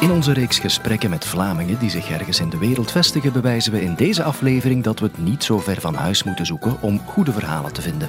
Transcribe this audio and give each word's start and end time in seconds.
In 0.00 0.10
onze 0.10 0.32
reeks 0.32 0.58
gesprekken 0.58 1.10
met 1.10 1.24
Vlamingen 1.24 1.78
die 1.78 1.90
zich 1.90 2.10
ergens 2.10 2.40
in 2.40 2.50
de 2.50 2.58
wereld 2.58 2.90
vestigen, 2.90 3.32
bewijzen 3.32 3.72
we 3.72 3.82
in 3.82 3.94
deze 3.94 4.22
aflevering 4.22 4.84
dat 4.84 4.98
we 4.98 5.06
het 5.06 5.18
niet 5.18 5.44
zo 5.44 5.58
ver 5.58 5.80
van 5.80 5.94
huis 5.94 6.22
moeten 6.22 6.46
zoeken 6.46 6.76
om 6.80 7.00
goede 7.06 7.32
verhalen 7.32 7.72
te 7.72 7.82
vinden. 7.82 8.08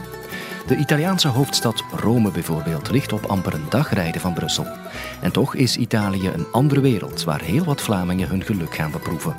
De 0.67 0.75
Italiaanse 0.75 1.27
hoofdstad 1.27 1.83
Rome 1.95 2.31
bijvoorbeeld 2.31 2.91
ligt 2.91 3.13
op 3.13 3.25
amper 3.25 3.53
een 3.53 3.69
dag 3.69 3.93
rijden 3.93 4.21
van 4.21 4.33
Brussel. 4.33 4.65
En 5.21 5.31
toch 5.31 5.55
is 5.55 5.77
Italië 5.77 6.27
een 6.27 6.45
andere 6.51 6.81
wereld 6.81 7.23
waar 7.23 7.41
heel 7.41 7.63
wat 7.63 7.81
Vlamingen 7.81 8.29
hun 8.29 8.43
geluk 8.43 8.75
gaan 8.75 8.91
beproeven. 8.91 9.35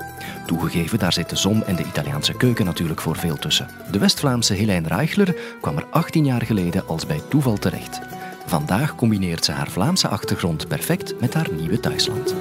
Toegegeven, 0.46 0.98
daar 0.98 1.12
zit 1.12 1.30
de 1.30 1.36
zon 1.36 1.64
en 1.64 1.76
de 1.76 1.84
Italiaanse 1.84 2.32
keuken 2.32 2.64
natuurlijk 2.64 3.00
voor 3.00 3.16
veel 3.16 3.36
tussen. 3.36 3.68
De 3.90 3.98
West-Vlaamse 3.98 4.54
Helene 4.54 4.88
Reichler 4.88 5.34
kwam 5.60 5.76
er 5.76 5.86
18 5.90 6.24
jaar 6.24 6.42
geleden 6.42 6.86
als 6.86 7.06
bij 7.06 7.20
toeval 7.28 7.58
terecht. 7.58 8.00
Vandaag 8.48 8.94
combineert 8.94 9.44
ze 9.44 9.52
haar 9.52 9.68
Vlaamse 9.70 10.08
achtergrond 10.08 10.68
perfect 10.68 11.20
met 11.20 11.34
haar 11.34 11.48
nieuwe 11.56 11.80
thuisland. 11.80 12.34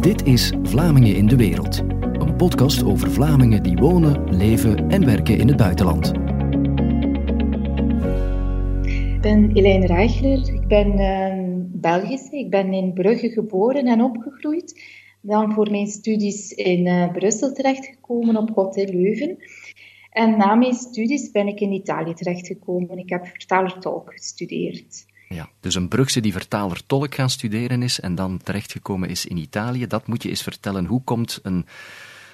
Dit 0.00 0.26
is 0.26 0.52
Vlamingen 0.62 1.16
in 1.16 1.26
de 1.26 1.36
Wereld. 1.36 1.78
Een 2.12 2.36
podcast 2.36 2.84
over 2.84 3.10
Vlamingen 3.10 3.62
die 3.62 3.76
wonen, 3.76 4.36
leven 4.36 4.90
en 4.90 5.04
werken 5.04 5.38
in 5.38 5.48
het 5.48 5.56
buitenland. 5.56 6.12
Ik 8.82 9.20
ben 9.20 9.50
Helene 9.52 9.86
Reichler. 9.86 10.54
Ik 10.54 10.66
ben 10.66 11.00
uh, 11.00 11.54
Belgische. 11.80 12.38
Ik 12.38 12.50
ben 12.50 12.72
in 12.72 12.92
Brugge 12.92 13.28
geboren 13.28 13.86
en 13.86 14.02
opgegroeid. 14.02 14.96
Dan 15.20 15.52
voor 15.52 15.70
mijn 15.70 15.86
studies 15.86 16.52
in 16.52 16.86
uh, 16.86 17.12
Brussel 17.12 17.52
terechtgekomen 17.52 18.36
op 18.36 18.54
Hotel 18.54 18.84
Leuven. 18.84 19.36
En 20.10 20.36
na 20.36 20.54
mijn 20.54 20.74
studies 20.74 21.30
ben 21.30 21.46
ik 21.46 21.60
in 21.60 21.72
Italië 21.72 22.14
terechtgekomen. 22.14 22.98
Ik 22.98 23.08
heb 23.08 23.26
vertaler-tolk 23.26 24.12
gestudeerd. 24.12 25.06
Ja, 25.28 25.48
dus 25.60 25.74
een 25.74 25.88
Brugse 25.88 26.20
die 26.20 26.32
vertaler-tolk 26.32 27.14
gaan 27.14 27.30
studeren 27.30 27.82
is 27.82 28.00
en 28.00 28.14
dan 28.14 28.40
terechtgekomen 28.44 29.08
is 29.08 29.26
in 29.26 29.36
Italië. 29.36 29.86
Dat 29.86 30.06
moet 30.06 30.22
je 30.22 30.28
eens 30.28 30.42
vertellen. 30.42 30.86
Hoe 30.86 31.02
komt 31.04 31.40
een, 31.42 31.66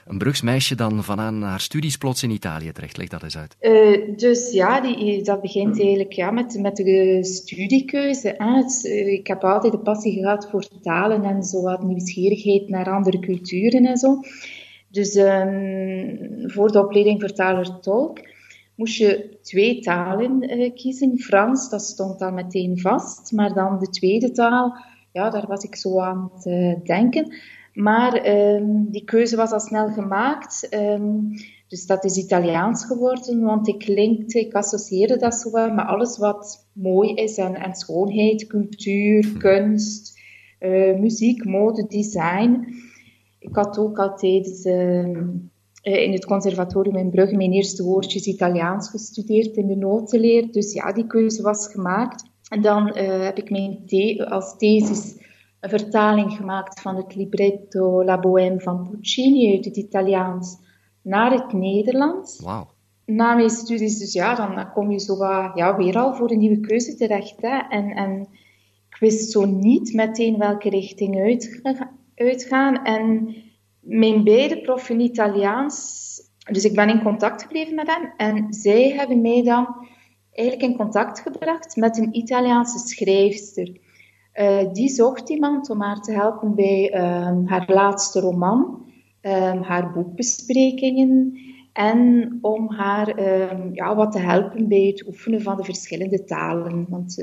een 0.06 0.18
Brugsmeisje 0.18 0.74
dan 0.74 1.04
vanaan 1.04 1.42
haar 1.42 1.60
studies 1.60 1.96
plots 1.96 2.22
in 2.22 2.30
Italië 2.30 2.72
terecht? 2.72 2.96
Leg 2.96 3.08
dat 3.08 3.22
eens 3.22 3.36
uit. 3.36 3.56
Uh, 3.60 4.16
dus 4.16 4.52
ja, 4.52 4.80
die, 4.80 5.22
dat 5.22 5.40
begint 5.40 5.80
eigenlijk 5.80 6.12
ja, 6.12 6.30
met, 6.30 6.58
met 6.60 6.76
de 6.76 7.18
studiekeuze. 7.22 8.34
Uh, 8.38 9.12
ik 9.12 9.26
heb 9.26 9.44
altijd 9.44 9.72
de 9.72 9.78
passie 9.78 10.12
gehad 10.12 10.48
voor 10.50 10.68
talen 10.82 11.24
en 11.24 11.42
zo 11.42 11.62
wat 11.62 11.82
nieuwsgierigheid 11.82 12.68
naar 12.68 12.90
andere 12.90 13.18
culturen 13.18 13.86
en 13.86 13.96
zo. 13.96 14.20
Dus 14.90 15.14
um, 15.14 16.18
voor 16.46 16.72
de 16.72 16.84
opleiding 16.84 17.20
vertaler-tolk 17.20 18.18
moest 18.74 18.96
je 18.96 19.38
twee 19.42 19.80
talen 19.80 20.40
kiezen. 20.74 21.18
Frans, 21.18 21.70
dat 21.70 21.82
stond 21.82 22.18
dan 22.18 22.34
meteen 22.34 22.80
vast. 22.80 23.32
Maar 23.32 23.54
dan 23.54 23.78
de 23.78 23.88
tweede 23.88 24.30
taal, 24.30 24.76
ja, 25.12 25.30
daar 25.30 25.46
was 25.46 25.64
ik 25.64 25.76
zo 25.76 26.00
aan 26.00 26.30
het 26.34 26.86
denken. 26.86 27.34
Maar 27.74 28.28
um, 28.28 28.90
die 28.90 29.04
keuze 29.04 29.36
was 29.36 29.50
al 29.50 29.60
snel 29.60 29.88
gemaakt. 29.88 30.68
Um, 30.74 31.30
dus 31.68 31.86
dat 31.86 32.04
is 32.04 32.16
Italiaans 32.16 32.84
geworden, 32.84 33.40
want 33.40 33.68
ik 33.68 33.86
linkte, 33.86 34.40
ik 34.40 34.54
associeerde 34.54 35.16
dat 35.16 35.34
zo 35.34 35.50
wel 35.50 35.72
met 35.72 35.86
alles 35.86 36.18
wat 36.18 36.66
mooi 36.72 37.14
is 37.14 37.38
en, 37.38 37.54
en 37.54 37.74
schoonheid, 37.74 38.46
cultuur, 38.46 39.32
kunst, 39.38 40.20
uh, 40.60 40.98
muziek, 40.98 41.44
mode, 41.44 41.86
design. 41.86 42.66
Ik 43.38 43.54
had 43.54 43.78
ook 43.78 43.98
altijd 43.98 44.64
in 45.82 46.12
het 46.12 46.24
conservatorium 46.24 46.96
in 46.96 47.10
Brugge 47.10 47.36
mijn 47.36 47.52
eerste 47.52 47.82
woordjes 47.82 48.26
Italiaans 48.26 48.90
gestudeerd 48.90 49.56
in 49.56 49.66
de 49.66 49.76
notenleer. 49.76 50.52
Dus 50.52 50.72
ja, 50.72 50.92
die 50.92 51.06
keuze 51.06 51.42
was 51.42 51.68
gemaakt. 51.68 52.24
En 52.48 52.62
dan 52.62 52.88
uh, 52.88 53.24
heb 53.24 53.38
ik 53.38 53.50
mijn 53.50 53.82
the 53.86 54.26
als 54.30 54.56
thesis 54.56 55.16
een 55.64 55.70
vertaling 55.70 56.32
gemaakt 56.32 56.80
van 56.80 56.96
het 56.96 57.14
libretto 57.14 58.04
La 58.04 58.20
Bohème 58.20 58.60
van 58.60 58.88
Puccini 58.90 59.54
uit 59.54 59.64
het 59.64 59.76
Italiaans 59.76 60.58
naar 61.02 61.32
het 61.32 61.52
Nederlands. 61.52 62.40
Wauw. 62.40 62.66
Na 63.06 63.34
mijn 63.34 63.50
studies, 63.50 63.98
dus 63.98 64.12
ja, 64.12 64.34
dan 64.34 64.72
kom 64.72 64.90
je 64.90 65.00
zo 65.00 65.16
wat, 65.16 65.50
ja, 65.54 65.76
weer 65.76 65.98
al 65.98 66.14
voor 66.14 66.30
een 66.30 66.38
nieuwe 66.38 66.60
keuze 66.60 66.94
terecht. 66.94 67.34
Hè. 67.40 67.58
En, 67.68 67.90
en 67.90 68.20
ik 68.88 68.96
wist 69.00 69.30
zo 69.30 69.44
niet 69.44 69.92
meteen 69.92 70.38
welke 70.38 70.68
richting 70.68 71.20
uit, 71.20 71.60
uitgaan. 72.14 72.84
En 72.84 73.34
mijn 73.80 74.24
beide 74.24 74.60
proffen 74.60 75.00
Italiaans, 75.00 75.76
dus 76.50 76.64
ik 76.64 76.74
ben 76.74 76.88
in 76.88 77.02
contact 77.02 77.42
gebleven 77.42 77.74
met 77.74 77.86
hen 77.86 78.12
en 78.16 78.52
zij 78.52 78.90
hebben 78.90 79.20
mij 79.20 79.42
dan 79.42 79.88
eigenlijk 80.30 80.70
in 80.70 80.76
contact 80.76 81.20
gebracht 81.20 81.76
met 81.76 81.98
een 81.98 82.16
Italiaanse 82.16 82.78
schrijfster. 82.78 83.82
Uh, 84.40 84.72
die 84.72 84.88
zocht 84.88 85.28
iemand 85.28 85.70
om 85.70 85.80
haar 85.80 86.00
te 86.00 86.12
helpen 86.12 86.54
bij 86.54 86.94
uh, 86.94 87.38
haar 87.44 87.64
laatste 87.66 88.20
roman, 88.20 88.86
uh, 89.22 89.62
haar 89.62 89.92
boekbesprekingen 89.92 91.38
en 91.72 92.38
om 92.40 92.70
haar 92.70 93.20
ja, 93.72 93.94
wat 93.96 94.12
te 94.12 94.18
helpen 94.18 94.68
bij 94.68 94.86
het 94.86 95.06
oefenen 95.06 95.42
van 95.42 95.56
de 95.56 95.64
verschillende 95.64 96.24
talen. 96.24 96.86
Want, 96.88 97.16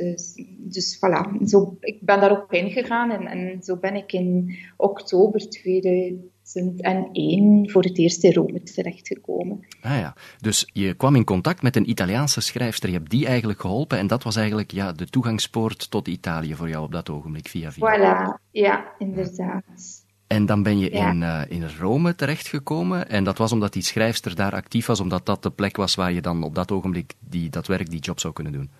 dus 0.57 0.97
voilà, 0.97 1.44
zo, 1.45 1.77
ik 1.79 2.01
ben 2.01 2.19
daarop 2.19 2.51
ingegaan 2.53 3.11
en, 3.11 3.28
en 3.28 3.63
zo 3.63 3.78
ben 3.78 3.95
ik 3.95 4.13
in 4.13 4.55
oktober 4.78 5.49
2000 5.49 6.31
2001 6.51 7.69
voor 7.69 7.84
het 7.84 7.97
eerst 7.97 8.23
in 8.23 8.34
Rome 8.34 8.63
terechtgekomen. 8.63 9.66
Ah 9.81 9.91
ja, 9.91 10.13
dus 10.39 10.69
je 10.73 10.94
kwam 10.94 11.16
in 11.16 11.23
contact 11.23 11.62
met 11.62 11.75
een 11.75 11.89
Italiaanse 11.89 12.41
schrijfster. 12.41 12.89
Je 12.89 12.97
hebt 12.97 13.09
die 13.09 13.25
eigenlijk 13.25 13.62
geholpen 13.62 13.97
en 13.97 14.07
dat 14.07 14.23
was 14.23 14.35
eigenlijk 14.35 14.72
ja, 14.72 14.91
de 14.91 15.06
toegangspoort 15.06 15.91
tot 15.91 16.07
Italië 16.07 16.56
voor 16.56 16.69
jou 16.69 16.84
op 16.84 16.91
dat 16.91 17.09
ogenblik, 17.09 17.47
via 17.47 17.72
via. 17.72 17.97
Voilà, 17.97 18.41
ja, 18.51 18.94
inderdaad. 18.97 20.03
En 20.28 20.45
dan 20.45 20.63
ben 20.63 20.79
je 20.79 20.91
ja. 20.91 21.09
in, 21.09 21.22
uh, 21.22 21.41
in 21.47 21.69
Rome 21.79 22.16
terechtgekomen. 22.16 23.09
En 23.09 23.23
dat 23.23 23.38
was 23.38 23.51
omdat 23.51 23.73
die 23.73 23.84
schrijfster 23.84 24.35
daar 24.35 24.53
actief 24.53 24.85
was, 24.85 25.00
omdat 25.00 25.25
dat 25.25 25.44
de 25.44 25.50
plek 25.50 25.78
was 25.78 25.95
waar 25.95 26.11
je 26.11 26.22
dan 26.22 26.44
op 26.44 26.56
dat 26.56 26.72
ogenblik 26.72 27.13
die, 27.19 27.50
dat 27.50 27.67
werk, 27.67 27.90
die 27.90 28.00
job 28.00 28.19
zou 28.19 28.34
kunnen 28.34 28.53
doen. 28.53 28.72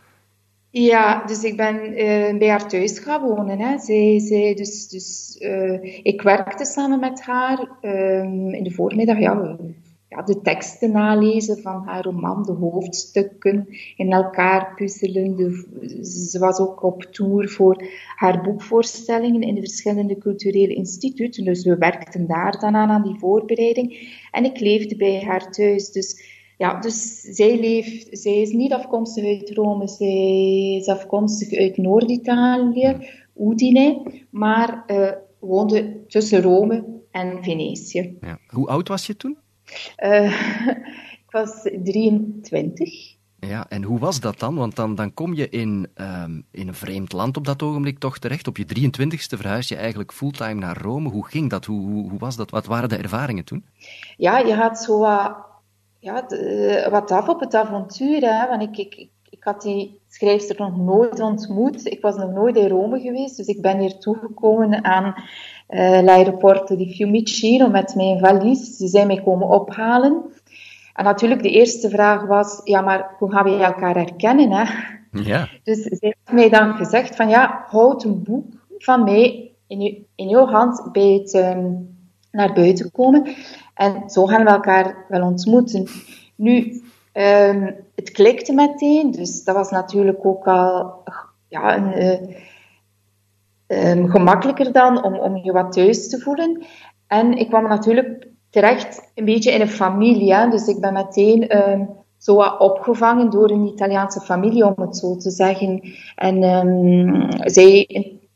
Ja, 0.72 1.26
dus 1.26 1.44
ik 1.44 1.58
ben 1.58 1.76
uh, 1.76 2.38
bij 2.38 2.50
haar 2.50 2.68
thuis 2.68 3.00
gaan 3.00 3.22
wonen. 3.22 3.60
Hè. 3.60 3.80
Zij, 3.80 4.20
zij, 4.20 4.54
dus, 4.54 4.88
dus, 4.88 5.38
uh, 5.40 6.04
ik 6.06 6.22
werkte 6.22 6.66
samen 6.66 7.00
met 7.00 7.22
haar 7.22 7.70
um, 7.82 8.54
in 8.54 8.64
de 8.64 8.72
voormiddag. 8.72 9.20
Ja, 9.20 9.58
ja, 10.10 10.22
de 10.22 10.42
teksten 10.42 10.92
nalezen 10.92 11.62
van 11.62 11.84
haar 11.86 12.04
roman, 12.04 12.44
de 12.44 12.52
hoofdstukken 12.52 13.68
in 13.96 14.12
elkaar 14.12 14.74
puzzelen. 14.76 15.66
Ze 16.06 16.40
was 16.40 16.60
ook 16.60 16.84
op 16.84 17.04
tour 17.04 17.50
voor 17.50 17.84
haar 18.16 18.42
boekvoorstellingen 18.42 19.42
in 19.42 19.56
de 19.56 19.62
verschillende 19.62 20.18
culturele 20.18 20.74
instituten. 20.74 21.44
Dus 21.44 21.64
we 21.64 21.78
werkten 21.78 22.28
daar 22.28 22.60
dan 22.60 22.76
aan, 22.76 22.90
aan 22.90 23.04
die 23.04 23.20
voorbereiding. 23.20 24.18
En 24.32 24.46
ik 24.46 24.60
leefde 24.60 24.96
bij 24.96 25.24
haar 25.24 25.52
thuis. 25.52 25.92
Dus 25.92 26.40
ja, 26.62 26.80
dus 26.80 27.22
zij, 27.22 27.60
leeft, 27.60 28.08
zij 28.12 28.42
is 28.42 28.52
niet 28.52 28.74
afkomstig 28.74 29.26
uit 29.26 29.50
Rome, 29.50 29.88
zij 29.88 30.78
is 30.80 30.88
afkomstig 30.88 31.60
uit 31.60 31.78
Noord-Italië, 31.78 32.98
Udine, 33.36 34.12
maar 34.30 34.84
uh, 34.88 35.12
woonde 35.40 36.06
tussen 36.08 36.42
Rome 36.42 36.86
en 37.12 37.44
Venetië. 37.44 38.18
Ja. 38.20 38.40
Hoe 38.48 38.68
oud 38.68 38.88
was 38.88 39.06
je 39.06 39.18
toen? 39.18 39.38
Uh, 40.04 40.68
ik 41.26 41.32
was 41.32 41.70
23. 41.84 43.16
Ja, 43.40 43.70
en 43.70 43.84
hoe 43.84 44.00
was 44.00 44.20
dat 44.20 44.40
dan? 44.40 44.56
Want 44.56 44.76
dan, 44.76 44.96
dan 44.96 45.14
kom 45.14 45.34
je 45.34 45.50
in, 45.50 45.88
um, 45.96 46.46
in 46.52 46.68
een 46.68 46.74
vreemd 46.74 47.12
land 47.12 47.38
op 47.38 47.46
dat 47.46 47.62
ogenblik 47.62 48.00
toch 48.00 48.18
terecht. 48.18 48.48
Op 48.48 48.58
je 48.58 48.66
23ste 48.66 49.38
verhuis 49.38 49.68
je 49.68 49.76
eigenlijk 49.76 50.14
fulltime 50.14 50.60
naar 50.60 50.82
Rome. 50.82 51.10
Hoe 51.10 51.28
ging 51.28 51.50
dat? 51.50 51.66
Hoe, 51.66 51.90
hoe, 51.90 52.10
hoe 52.10 52.20
was 52.20 52.36
dat? 52.36 52.50
Wat 52.50 52.66
waren 52.66 52.90
de 52.90 52.96
ervaringen 52.96 53.46
toen? 53.46 53.66
Ja, 54.18 54.38
je 54.38 54.54
had 54.54 54.78
zo 54.80 55.00
wat 55.00 55.50
ja, 56.02 56.22
de, 56.22 56.88
wat 56.90 57.12
af 57.12 57.28
op 57.30 57.40
het 57.40 57.56
avontuur. 57.56 58.22
Hè? 58.22 58.48
Want 58.48 58.62
ik, 58.62 58.78
ik, 58.78 59.10
ik 59.30 59.44
had 59.44 59.62
die 59.62 60.00
schrijfster 60.08 60.56
nog 60.58 60.78
nooit 60.78 61.20
ontmoet. 61.20 61.86
Ik 61.86 62.02
was 62.02 62.16
nog 62.16 62.32
nooit 62.32 62.56
in 62.56 62.68
Rome 62.68 63.00
geweest. 63.00 63.38
Dus 63.38 63.48
ik 63.48 63.62
ben 63.62 63.80
hier 63.80 63.98
toegekomen 63.98 64.84
aan 64.84 65.14
uh, 65.70 66.02
l'aeroporto 66.02 66.76
di 66.76 66.94
Fiumicino 66.94 67.70
met 67.70 67.96
mijn 67.96 68.20
valies. 68.20 68.78
Ze 68.78 68.88
zijn 68.88 69.08
mij 69.08 69.22
komen 69.22 69.48
ophalen. 69.48 70.24
En 70.94 71.04
natuurlijk, 71.04 71.44
de 71.44 71.52
eerste 71.52 71.90
vraag 71.90 72.26
was, 72.26 72.62
ja, 72.64 72.82
maar 72.82 73.16
hoe 73.18 73.32
gaan 73.32 73.44
we 73.44 73.64
elkaar 73.64 73.96
herkennen? 73.96 74.52
Hè? 74.52 74.74
Ja. 75.12 75.48
Dus 75.64 75.82
ze 75.82 75.98
heeft 76.00 76.32
mij 76.32 76.50
dan 76.50 76.76
gezegd 76.76 77.16
van, 77.16 77.30
ja, 77.30 77.66
houd 77.68 78.04
een 78.04 78.24
boek 78.24 78.46
van 78.78 79.04
mij 79.04 79.52
in, 79.68 80.06
in 80.16 80.28
jouw 80.28 80.46
hand 80.46 80.90
bij 80.92 81.12
het 81.12 81.34
um, 81.34 82.00
naar 82.32 82.54
buiten 82.54 82.92
komen. 82.92 83.36
En 83.74 84.10
zo 84.10 84.26
gaan 84.26 84.44
we 84.44 84.50
elkaar 84.50 85.06
wel 85.08 85.22
ontmoeten. 85.22 85.88
Nu, 86.36 86.82
um, 87.14 87.76
het 87.96 88.12
klikte 88.12 88.54
meteen, 88.54 89.12
dus 89.12 89.44
dat 89.44 89.56
was 89.56 89.70
natuurlijk 89.70 90.26
ook 90.26 90.48
al 90.48 91.04
ja, 91.48 91.78
uh, 91.96 92.18
um, 93.68 94.10
gemakkelijker 94.10 94.72
dan 94.72 95.04
om, 95.04 95.16
om 95.16 95.38
je 95.38 95.52
wat 95.52 95.72
thuis 95.72 96.10
te 96.10 96.20
voelen. 96.20 96.64
En 97.08 97.38
ik 97.38 97.48
kwam 97.48 97.68
natuurlijk 97.68 98.28
terecht 98.50 99.12
een 99.16 99.26
beetje 99.26 99.52
in 99.52 99.62
een 99.62 99.68
familie. 99.68 100.50
Dus 100.50 100.68
ik 100.68 100.80
ben 100.80 100.94
meteen 100.94 101.70
um, 101.70 101.90
zo 102.18 102.36
wat 102.36 102.60
opgevangen 102.60 103.30
door 103.30 103.50
een 103.50 103.68
Italiaanse 103.68 104.20
familie, 104.20 104.66
om 104.66 104.74
het 104.76 104.98
zo 104.98 105.16
te 105.16 105.30
zeggen. 105.30 105.82
En 106.16 106.44
zij 107.40 107.88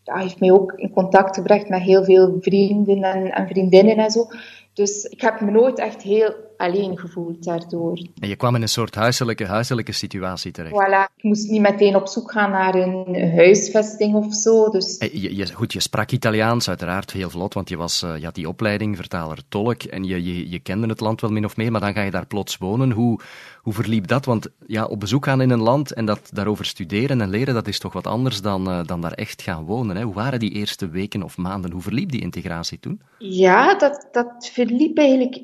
ja, 0.06 0.18
heeft 0.18 0.40
mij 0.40 0.52
ook 0.52 0.74
in 0.76 0.92
contact 0.92 1.36
gebracht 1.36 1.70
met 1.70 1.82
heel 1.82 2.04
veel 2.04 2.38
vrienden 2.40 3.04
en, 3.04 3.32
en 3.32 3.48
vriendinnen 3.48 3.98
en 3.98 4.12
zo. 4.12 4.28
Dus 4.74 5.04
ik 5.04 5.22
heb 5.22 5.42
me 5.42 5.52
nooit 5.52 5.80
echt 5.80 6.02
heel 6.02 6.34
alleen 6.58 6.98
gevoeld 6.98 7.44
daardoor. 7.44 7.98
En 8.20 8.28
je 8.28 8.36
kwam 8.36 8.56
in 8.56 8.62
een 8.62 8.70
soort 8.70 8.96
huiselijke, 8.96 9.46
huiselijke 9.46 9.92
situatie 9.92 10.52
terecht. 10.52 10.74
Voilà. 10.74 11.16
Ik 11.18 11.24
moest 11.24 11.50
niet 11.50 11.62
meteen 11.62 11.96
op 11.96 12.08
zoek 12.08 12.32
gaan 12.32 12.52
naar 12.52 12.76
een 12.76 13.32
huisvesting 13.36 14.16
of 14.16 14.34
zo. 14.34 14.70
Dus... 14.70 14.98
Eh, 14.98 15.14
je, 15.14 15.36
je, 15.36 15.54
goed, 15.54 15.74
je 15.74 15.80
sprak 15.80 16.12
Italiaans, 16.12 16.70
uiteraard 16.70 17.12
heel 17.12 17.30
vlot, 17.30 17.54
want 17.54 17.70
je, 17.70 17.78
was, 17.78 18.00
je 18.00 18.26
had 18.26 18.36
die 18.36 18.48
opleiding, 18.48 18.96
vertaler-tolk, 18.96 19.84
en 19.84 20.04
je, 20.04 20.24
je, 20.24 20.50
je 20.50 20.60
kende 20.60 20.88
het 20.88 21.00
land 21.00 21.22
wel 21.22 21.32
min 21.32 21.46
of 21.46 21.58
meer, 21.58 21.72
maar 21.72 21.82
dan 21.82 21.94
ga 21.94 22.02
je 22.02 22.12
daar 22.12 22.28
plots 22.28 22.58
wonen. 22.58 22.92
Hoe, 22.92 23.20
hoe 23.62 23.74
verliep 23.74 24.08
dat? 24.08 24.26
Want 24.26 24.48
ja, 24.68 24.86
op 24.86 25.00
bezoek 25.00 25.26
gaan 25.26 25.42
in 25.42 25.50
een 25.50 25.62
land 25.62 25.94
en 25.94 26.06
dat, 26.06 26.30
daarover 26.34 26.66
studeren 26.66 27.22
en 27.22 27.30
leren, 27.30 27.54
dat 27.54 27.68
is 27.68 27.80
toch 27.80 27.94
wat 27.94 28.08
anders 28.08 28.42
dan, 28.42 28.70
uh, 28.70 28.84
dan 28.86 29.02
daar 29.02 29.12
echt 29.12 29.42
gaan 29.42 29.66
wonen. 29.66 29.96
Hè? 29.96 30.04
Hoe 30.04 30.14
waren 30.14 30.40
die 30.40 30.52
eerste 30.52 30.90
weken 30.90 31.24
of 31.24 31.38
maanden? 31.38 31.72
Hoe 31.72 31.82
verliep 31.82 32.12
die 32.12 32.22
integratie 32.22 32.80
toen? 32.80 33.02
Ja, 33.18 33.78
dat, 33.78 34.08
dat 34.12 34.50
verliep 34.54 34.98
eigenlijk 34.98 35.44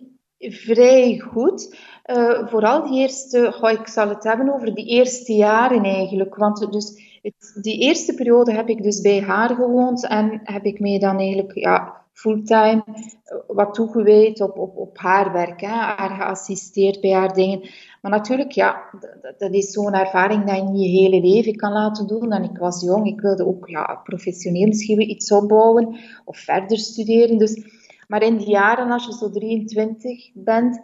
vrij 0.50 1.20
goed. 1.20 1.76
Uh, 2.06 2.48
vooral 2.48 2.90
die 2.90 3.00
eerste, 3.00 3.58
oh, 3.62 3.72
ik 3.72 3.88
zal 3.88 4.10
het 4.10 4.24
hebben 4.24 4.54
over 4.54 4.76
die 4.76 4.86
eerste 4.86 5.34
jaren 5.34 5.84
eigenlijk. 5.84 6.36
Want 6.36 6.72
dus 6.72 7.20
het, 7.22 7.60
die 7.62 7.80
eerste 7.80 8.14
periode 8.14 8.54
heb 8.54 8.70
ik 8.70 8.84
dus 8.84 9.02
bij 9.02 9.22
haar 9.22 9.56
gewoond 9.56 10.08
en 10.08 10.42
heb 10.44 10.66
ik 10.66 10.80
mij 10.80 11.00
dan 11.00 11.20
eigenlijk 11.20 11.56
ja, 11.56 12.02
fulltime 12.14 12.84
eh, 12.86 13.38
wat 13.48 13.74
toegewijd 13.74 14.42
op, 14.42 14.58
op, 14.58 14.78
op 14.78 14.98
haar 14.98 15.32
werk, 15.32 15.62
hè, 15.62 15.68
haar 15.68 16.16
geassisteerd 16.16 17.02
bij 17.02 17.12
haar 17.12 17.34
dingen. 17.34 17.70
Maar 18.02 18.12
natuurlijk, 18.12 18.52
ja, 18.52 18.82
dat, 19.22 19.40
dat 19.40 19.54
is 19.54 19.72
zo'n 19.72 19.94
ervaring 19.94 20.46
dat 20.46 20.56
je 20.56 20.64
niet 20.64 20.92
je 20.92 21.00
hele 21.00 21.22
leven 21.22 21.56
kan 21.56 21.72
laten 21.72 22.08
doen. 22.08 22.32
En 22.32 22.44
ik 22.44 22.58
was 22.58 22.82
jong, 22.82 23.08
ik 23.08 23.22
wilde 23.22 23.46
ook 23.46 23.70
ja, 23.70 24.02
professioneel 24.04 24.68
misschien 24.68 25.10
iets 25.10 25.32
opbouwen 25.32 25.96
of 26.26 26.38
verder 26.38 26.78
studeren. 26.78 27.38
Dus 27.38 27.81
maar 28.12 28.22
in 28.22 28.38
die 28.38 28.50
jaren, 28.50 28.92
als 28.92 29.06
je 29.06 29.14
zo 29.14 29.30
23 29.30 30.32
bent, 30.34 30.82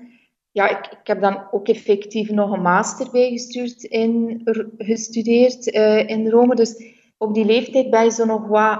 ja, 0.51 0.69
ik, 0.69 0.87
ik 1.01 1.07
heb 1.07 1.21
dan 1.21 1.47
ook 1.51 1.67
effectief 1.67 2.31
nog 2.31 2.51
een 2.51 2.61
master 2.61 3.11
bijgestuurd 3.11 3.83
in, 3.83 4.41
gestudeerd 4.77 5.67
uh, 5.67 6.09
in 6.09 6.29
Rome. 6.29 6.55
Dus 6.55 6.83
op 7.17 7.33
die 7.33 7.45
leeftijd 7.45 7.89
ben 7.89 8.03
je 8.03 8.11
zo 8.11 8.25
nog 8.25 8.47
wat, 8.47 8.79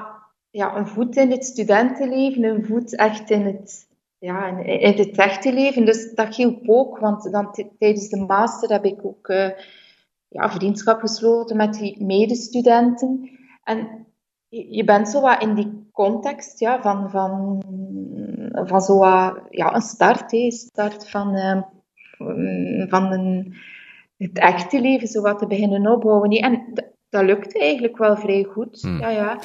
ja, 0.50 0.76
een 0.76 0.88
voet 0.88 1.16
in 1.16 1.32
het 1.32 1.46
studentenleven, 1.46 2.44
een 2.44 2.66
voet 2.66 2.96
echt 2.96 3.30
in 3.30 3.46
het, 3.46 3.88
ja, 4.18 4.48
in, 4.48 4.98
het 4.98 5.18
echte 5.18 5.54
leven. 5.54 5.86
Dus 5.86 6.14
dat 6.14 6.36
hielp 6.36 6.70
ook, 6.70 6.98
want 6.98 7.32
dan 7.32 7.52
tijdens 7.78 8.10
de 8.10 8.26
master 8.28 8.70
heb 8.70 8.86
ik 8.86 9.06
ook 9.06 9.28
uh, 9.28 9.50
ja, 10.28 10.52
vriendschap 10.52 11.00
gesloten 11.00 11.58
met 11.58 11.74
die 11.74 12.04
medestudenten. 12.04 13.30
En 13.64 14.06
je 14.50 14.84
bent 14.84 15.10
zo 15.10 15.22
wat 15.22 15.42
in 15.42 15.56
die 15.56 15.88
context 15.98 16.60
ja, 16.60 16.82
van, 16.82 17.10
van, 17.10 17.64
van 18.66 18.82
zo 18.82 19.06
ja, 19.50 19.76
een 19.76 19.82
start, 19.82 20.32
hè, 20.32 20.52
start 20.52 21.10
van, 21.10 21.36
uh, 21.36 21.62
van 22.90 23.12
een, 23.12 23.56
het 24.18 24.38
echte 24.38 24.82
leven, 24.82 25.08
zo 25.08 25.22
wat 25.22 25.40
te 25.40 25.48
beginnen 25.48 25.92
opbouwen. 25.92 26.30
En 26.30 26.74
dat 27.10 27.24
lukte 27.24 27.60
eigenlijk 27.60 27.98
wel 27.98 28.18
vrij 28.18 28.44
goed. 28.44 28.82
Hmm. 28.82 29.00
Ja, 29.00 29.10
ja. 29.10 29.40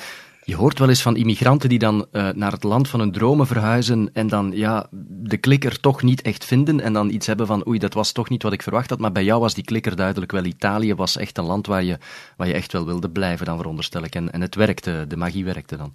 Je 0.45 0.57
hoort 0.57 0.79
wel 0.79 0.89
eens 0.89 1.03
van 1.03 1.17
immigranten 1.17 1.69
die 1.69 1.79
dan 1.79 2.07
uh, 2.13 2.29
naar 2.29 2.53
het 2.53 2.63
land 2.63 2.89
van 2.89 3.01
hun 3.01 3.13
dromen 3.13 3.47
verhuizen 3.47 4.11
en 4.13 4.29
dan 4.29 4.51
ja, 4.55 4.87
de 5.09 5.37
klikker 5.37 5.81
toch 5.81 6.03
niet 6.03 6.23
echt 6.23 6.45
vinden 6.45 6.81
en 6.81 6.93
dan 6.93 7.11
iets 7.11 7.27
hebben 7.27 7.47
van 7.47 7.67
oei, 7.69 7.79
dat 7.79 7.95
was 7.95 8.13
toch 8.13 8.29
niet 8.29 8.43
wat 8.43 8.53
ik 8.53 8.63
verwacht 8.63 8.91
had. 8.91 8.99
Maar 8.99 9.13
bij 9.13 9.25
jou 9.25 9.41
was 9.41 9.55
die 9.55 9.65
klikker 9.65 9.97
duidelijk 9.97 10.33
wel. 10.33 10.45
Italië 10.45 10.95
was 10.95 11.17
echt 11.17 11.39
een 11.39 11.45
land 11.45 11.67
waar 11.67 11.83
je, 11.83 11.99
waar 12.37 12.47
je 12.47 12.55
echt 12.55 12.73
wel 12.73 12.87
wilde 12.87 13.11
blijven, 13.11 13.47
dan 13.47 13.57
veronderstel 13.57 14.05
ik. 14.05 14.15
En, 14.15 14.33
en 14.33 14.41
het 14.41 14.55
werkte, 14.55 15.05
de 15.09 15.17
magie 15.17 15.45
werkte 15.45 15.77
dan. 15.77 15.95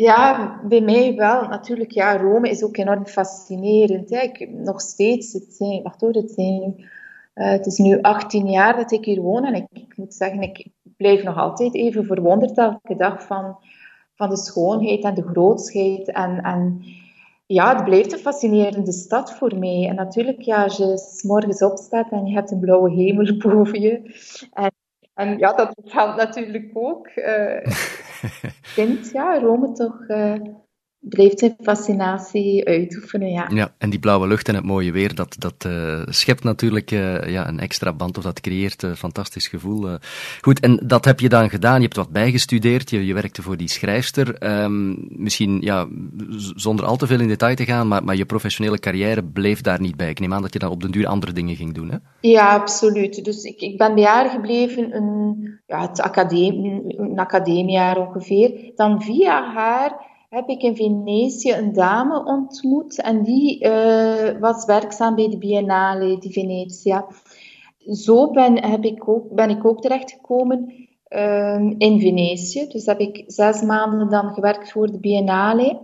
Ja, 0.00 0.60
bij 0.64 0.80
mij 0.80 1.14
wel. 1.14 1.48
Natuurlijk, 1.48 1.90
ja, 1.90 2.16
Rome 2.16 2.50
is 2.50 2.62
ook 2.62 2.76
enorm 2.76 3.06
fascinerend. 3.06 4.10
Ik, 4.10 4.48
nog 4.50 4.80
steeds, 4.80 5.32
het 5.32 5.54
zijn, 5.54 5.82
wacht 5.82 6.00
hoor, 6.00 6.12
het, 6.12 6.30
zijn, 6.30 6.74
uh, 7.34 7.50
het 7.50 7.66
is 7.66 7.78
nu 7.78 8.00
18 8.00 8.50
jaar 8.50 8.76
dat 8.76 8.92
ik 8.92 9.04
hier 9.04 9.20
woon 9.20 9.44
en 9.44 9.54
ik, 9.54 9.66
ik 9.72 9.96
moet 9.96 10.14
zeggen, 10.14 10.42
ik 10.42 10.66
blijf 10.96 11.22
nog 11.22 11.36
altijd 11.36 11.74
even 11.74 12.04
verwonderd 12.04 12.58
elke 12.58 12.96
dag 12.96 13.22
van 13.26 13.58
van 14.18 14.28
de 14.28 14.36
schoonheid 14.36 15.02
en 15.02 15.14
de 15.14 15.22
grootsheid. 15.22 16.12
En, 16.12 16.40
en 16.40 16.82
ja, 17.46 17.74
het 17.74 17.84
blijft 17.84 18.12
een 18.12 18.18
fascinerende 18.18 18.92
stad 18.92 19.34
voor 19.34 19.58
mij. 19.58 19.86
En 19.88 19.94
natuurlijk, 19.94 20.40
ja, 20.40 20.62
als 20.62 20.76
je 20.76 20.96
s 20.96 21.22
morgens 21.22 21.62
opstaat 21.62 22.10
en 22.10 22.26
je 22.26 22.34
hebt 22.34 22.50
een 22.50 22.60
blauwe 22.60 22.90
hemel 22.90 23.36
boven 23.44 23.80
je. 23.80 24.00
En, 24.52 24.70
en 25.14 25.38
ja, 25.38 25.52
dat 25.52 25.72
geldt 25.84 26.16
natuurlijk 26.16 26.70
ook. 26.72 27.08
Uh, 27.16 27.64
kind, 28.74 29.12
ja, 29.12 29.38
Rome 29.38 29.74
toch... 29.74 30.00
Blijft 31.00 31.38
zijn 31.38 31.56
fascinatie 31.60 32.66
uitoefenen, 32.66 33.30
ja. 33.30 33.50
Ja, 33.54 33.74
en 33.78 33.90
die 33.90 33.98
blauwe 33.98 34.26
lucht 34.26 34.48
en 34.48 34.54
het 34.54 34.64
mooie 34.64 34.92
weer, 34.92 35.14
dat, 35.14 35.36
dat 35.38 35.64
uh, 35.66 36.02
schept 36.06 36.44
natuurlijk 36.44 36.90
uh, 36.90 37.28
ja, 37.28 37.48
een 37.48 37.60
extra 37.60 37.92
band, 37.92 38.18
of 38.18 38.24
dat 38.24 38.40
creëert 38.40 38.82
een 38.82 38.96
fantastisch 38.96 39.48
gevoel. 39.48 39.98
Goed, 40.40 40.60
en 40.60 40.80
dat 40.86 41.04
heb 41.04 41.20
je 41.20 41.28
dan 41.28 41.50
gedaan, 41.50 41.76
je 41.76 41.82
hebt 41.82 41.96
wat 41.96 42.10
bijgestudeerd, 42.10 42.90
je, 42.90 43.06
je 43.06 43.14
werkte 43.14 43.42
voor 43.42 43.56
die 43.56 43.68
schrijfster. 43.68 44.62
Um, 44.62 45.06
misschien, 45.08 45.60
ja, 45.60 45.88
zonder 46.54 46.84
al 46.84 46.96
te 46.96 47.06
veel 47.06 47.20
in 47.20 47.28
detail 47.28 47.54
te 47.54 47.64
gaan, 47.64 47.88
maar, 47.88 48.04
maar 48.04 48.16
je 48.16 48.26
professionele 48.26 48.78
carrière 48.78 49.24
bleef 49.24 49.60
daar 49.60 49.80
niet 49.80 49.96
bij. 49.96 50.10
Ik 50.10 50.20
neem 50.20 50.34
aan 50.34 50.42
dat 50.42 50.52
je 50.52 50.58
dan 50.58 50.70
op 50.70 50.80
den 50.80 50.90
duur 50.90 51.06
andere 51.06 51.32
dingen 51.32 51.56
ging 51.56 51.74
doen, 51.74 51.90
hè? 51.90 51.96
Ja, 52.20 52.54
absoluut. 52.54 53.24
Dus 53.24 53.42
ik, 53.42 53.60
ik 53.60 53.78
ben 53.78 53.94
bij 53.94 54.04
haar 54.04 54.30
gebleven, 54.30 54.96
een, 54.96 55.58
ja, 55.66 55.80
het 55.80 56.00
academie, 56.00 56.82
een 56.86 57.18
academiejaar 57.18 57.98
ongeveer. 57.98 58.72
Dan 58.74 59.02
via 59.02 59.52
haar 59.54 60.07
heb 60.28 60.48
ik 60.48 60.62
in 60.62 60.76
Venetië 60.76 61.52
een 61.52 61.72
dame 61.72 62.24
ontmoet 62.24 63.00
en 63.00 63.22
die 63.22 63.64
uh, 63.64 64.40
was 64.40 64.64
werkzaam 64.64 65.14
bij 65.14 65.28
de 65.28 65.38
Biennale 65.38 66.18
di 66.18 66.32
Venezia. 66.32 67.06
Zo 67.78 68.30
ben, 68.30 68.64
heb 68.64 68.84
ik 68.84 69.08
ook, 69.08 69.34
ben 69.34 69.50
ik 69.50 69.64
ook 69.64 69.80
terechtgekomen 69.80 70.88
uh, 71.08 71.74
in 71.78 72.00
Venetië. 72.00 72.66
Dus 72.68 72.86
heb 72.86 72.98
ik 72.98 73.24
zes 73.26 73.62
maanden 73.62 74.08
dan 74.08 74.32
gewerkt 74.32 74.72
voor 74.72 74.86
de 74.92 75.00
Biennale, 75.00 75.80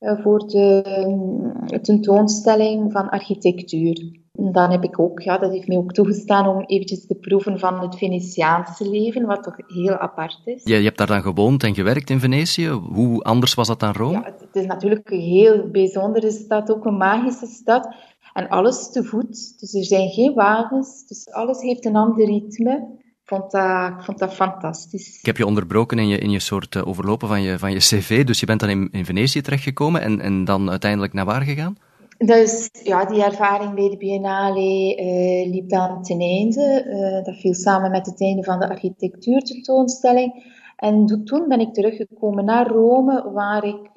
uh, 0.00 0.20
voor 0.20 0.48
de 0.48 0.82
um, 0.98 1.82
tentoonstelling 1.82 2.92
van 2.92 3.08
architectuur 3.08 4.24
dan 4.36 4.70
heb 4.70 4.84
ik 4.84 4.98
ook, 4.98 5.20
ja, 5.20 5.38
dat 5.38 5.52
heeft 5.52 5.68
mij 5.68 5.76
ook 5.76 5.92
toegestaan 5.92 6.46
om 6.46 6.64
eventjes 6.66 7.06
te 7.06 7.14
proeven 7.14 7.58
van 7.58 7.80
het 7.80 7.96
Venetiaanse 7.96 8.90
leven, 8.90 9.26
wat 9.26 9.42
toch 9.42 9.56
heel 9.66 9.96
apart 9.96 10.40
is. 10.44 10.60
Je 10.64 10.74
hebt 10.74 10.98
daar 10.98 11.06
dan 11.06 11.22
gewoond 11.22 11.62
en 11.62 11.74
gewerkt 11.74 12.10
in 12.10 12.20
Venetië. 12.20 12.68
Hoe 12.68 13.22
anders 13.22 13.54
was 13.54 13.66
dat 13.66 13.80
dan 13.80 13.92
Rome? 13.92 14.12
Ja, 14.12 14.22
het 14.24 14.56
is 14.56 14.66
natuurlijk 14.66 15.10
een 15.10 15.20
heel 15.20 15.70
bijzondere 15.70 16.30
stad, 16.30 16.70
ook 16.70 16.84
een 16.84 16.96
magische 16.96 17.46
stad. 17.46 17.94
En 18.32 18.48
alles 18.48 18.90
te 18.90 19.04
voet, 19.04 19.60
dus 19.60 19.74
er 19.74 19.84
zijn 19.84 20.08
geen 20.08 20.34
wagens, 20.34 21.06
dus 21.06 21.30
alles 21.30 21.60
heeft 21.60 21.84
een 21.84 21.96
ander 21.96 22.26
ritme. 22.26 22.72
Ik 23.02 23.32
vond 23.32 23.50
dat, 23.50 23.90
ik 23.90 24.04
vond 24.04 24.18
dat 24.18 24.34
fantastisch. 24.34 25.18
Ik 25.18 25.26
heb 25.26 25.36
je 25.36 25.46
onderbroken 25.46 25.98
in 25.98 26.08
je, 26.08 26.18
in 26.18 26.30
je 26.30 26.40
soort 26.40 26.74
uh, 26.74 26.88
overlopen 26.88 27.28
van 27.28 27.42
je, 27.42 27.58
van 27.58 27.72
je 27.72 27.78
cv, 27.78 28.24
dus 28.24 28.40
je 28.40 28.46
bent 28.46 28.60
dan 28.60 28.68
in, 28.68 28.88
in 28.90 29.04
Venetië 29.04 29.40
terechtgekomen 29.40 30.00
en, 30.00 30.20
en 30.20 30.44
dan 30.44 30.70
uiteindelijk 30.70 31.12
naar 31.12 31.24
waar 31.24 31.42
gegaan? 31.42 31.76
Dus 32.18 32.70
ja, 32.82 33.04
die 33.04 33.24
ervaring 33.24 33.74
bij 33.74 33.88
de 33.88 33.96
Biennale 33.96 34.96
uh, 34.96 35.50
liep 35.52 35.68
dan 35.68 36.02
ten 36.02 36.20
einde. 36.20 36.84
Uh, 36.86 37.24
dat 37.24 37.36
viel 37.36 37.54
samen 37.54 37.90
met 37.90 38.06
het 38.06 38.20
einde 38.20 38.42
van 38.42 38.58
de 38.58 38.68
architectuurtentoonstelling. 38.68 40.54
En 40.76 41.06
toen 41.24 41.48
ben 41.48 41.60
ik 41.60 41.74
teruggekomen 41.74 42.44
naar 42.44 42.66
Rome, 42.66 43.30
waar 43.32 43.64
ik 43.64 43.90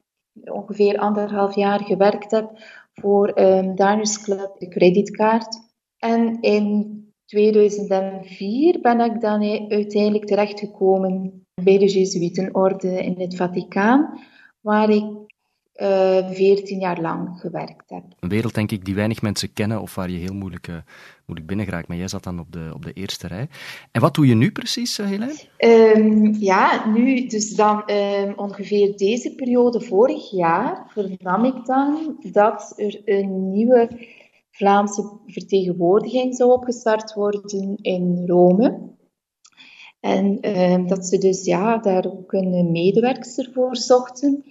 ongeveer 0.43 0.97
anderhalf 0.97 1.55
jaar 1.55 1.83
gewerkt 1.83 2.31
heb 2.31 2.51
voor 2.93 3.39
um, 3.39 3.75
Club, 4.23 4.55
de 4.57 4.67
creditkaart. 4.67 5.59
En 5.97 6.41
in 6.41 6.97
2004 7.25 8.79
ben 8.81 8.99
ik 8.99 9.21
dan 9.21 9.41
uiteindelijk 9.69 10.25
terechtgekomen 10.25 11.45
bij 11.63 11.77
de 11.77 11.87
Jezuïtenorde 11.87 13.03
in 13.03 13.19
het 13.19 13.35
Vaticaan, 13.35 14.19
waar 14.61 14.89
ik 14.89 15.28
eh, 15.79 16.29
14 16.31 16.79
jaar 16.79 17.01
lang 17.01 17.39
gewerkt 17.39 17.89
heb. 17.89 18.03
Een 18.19 18.29
wereld, 18.29 18.53
denk 18.53 18.71
ik, 18.71 18.85
die 18.85 18.95
weinig 18.95 19.21
mensen 19.21 19.53
kennen 19.53 19.81
of 19.81 19.95
waar 19.95 20.09
je 20.09 20.17
heel 20.17 20.33
moeilijk, 20.33 20.67
uh, 20.67 20.75
moeilijk 21.25 21.47
binnen 21.47 21.65
geraakt. 21.65 21.87
Maar 21.87 21.97
jij 21.97 22.07
zat 22.07 22.23
dan 22.23 22.39
op 22.39 22.51
de, 22.51 22.71
op 22.73 22.85
de 22.85 22.93
eerste 22.93 23.27
rij. 23.27 23.47
En 23.91 24.01
wat 24.01 24.15
doe 24.15 24.27
je 24.27 24.35
nu 24.35 24.51
precies, 24.51 24.99
uh, 24.99 25.05
Helene? 25.05 25.35
Um, 25.57 26.33
ja, 26.39 26.87
nu, 26.87 27.27
dus 27.27 27.55
dan 27.55 27.83
um, 27.91 28.33
ongeveer 28.35 28.97
deze 28.97 29.35
periode 29.35 29.81
vorig 29.81 30.31
jaar 30.31 30.91
vernam 30.93 31.45
ik 31.45 31.65
dan 31.65 32.17
dat 32.31 32.73
er 32.75 33.01
een 33.05 33.49
nieuwe 33.49 33.89
Vlaamse 34.51 35.11
vertegenwoordiging 35.25 36.35
zou 36.35 36.51
opgestart 36.51 37.13
worden 37.13 37.75
in 37.81 38.23
Rome. 38.25 38.97
En 39.99 40.57
um, 40.59 40.87
dat 40.87 41.05
ze 41.05 41.17
dus 41.17 41.45
ja, 41.45 41.77
daar 41.77 42.05
ook 42.05 42.33
een 42.33 42.71
medewerkster 42.71 43.49
voor 43.53 43.75
zochten. 43.75 44.43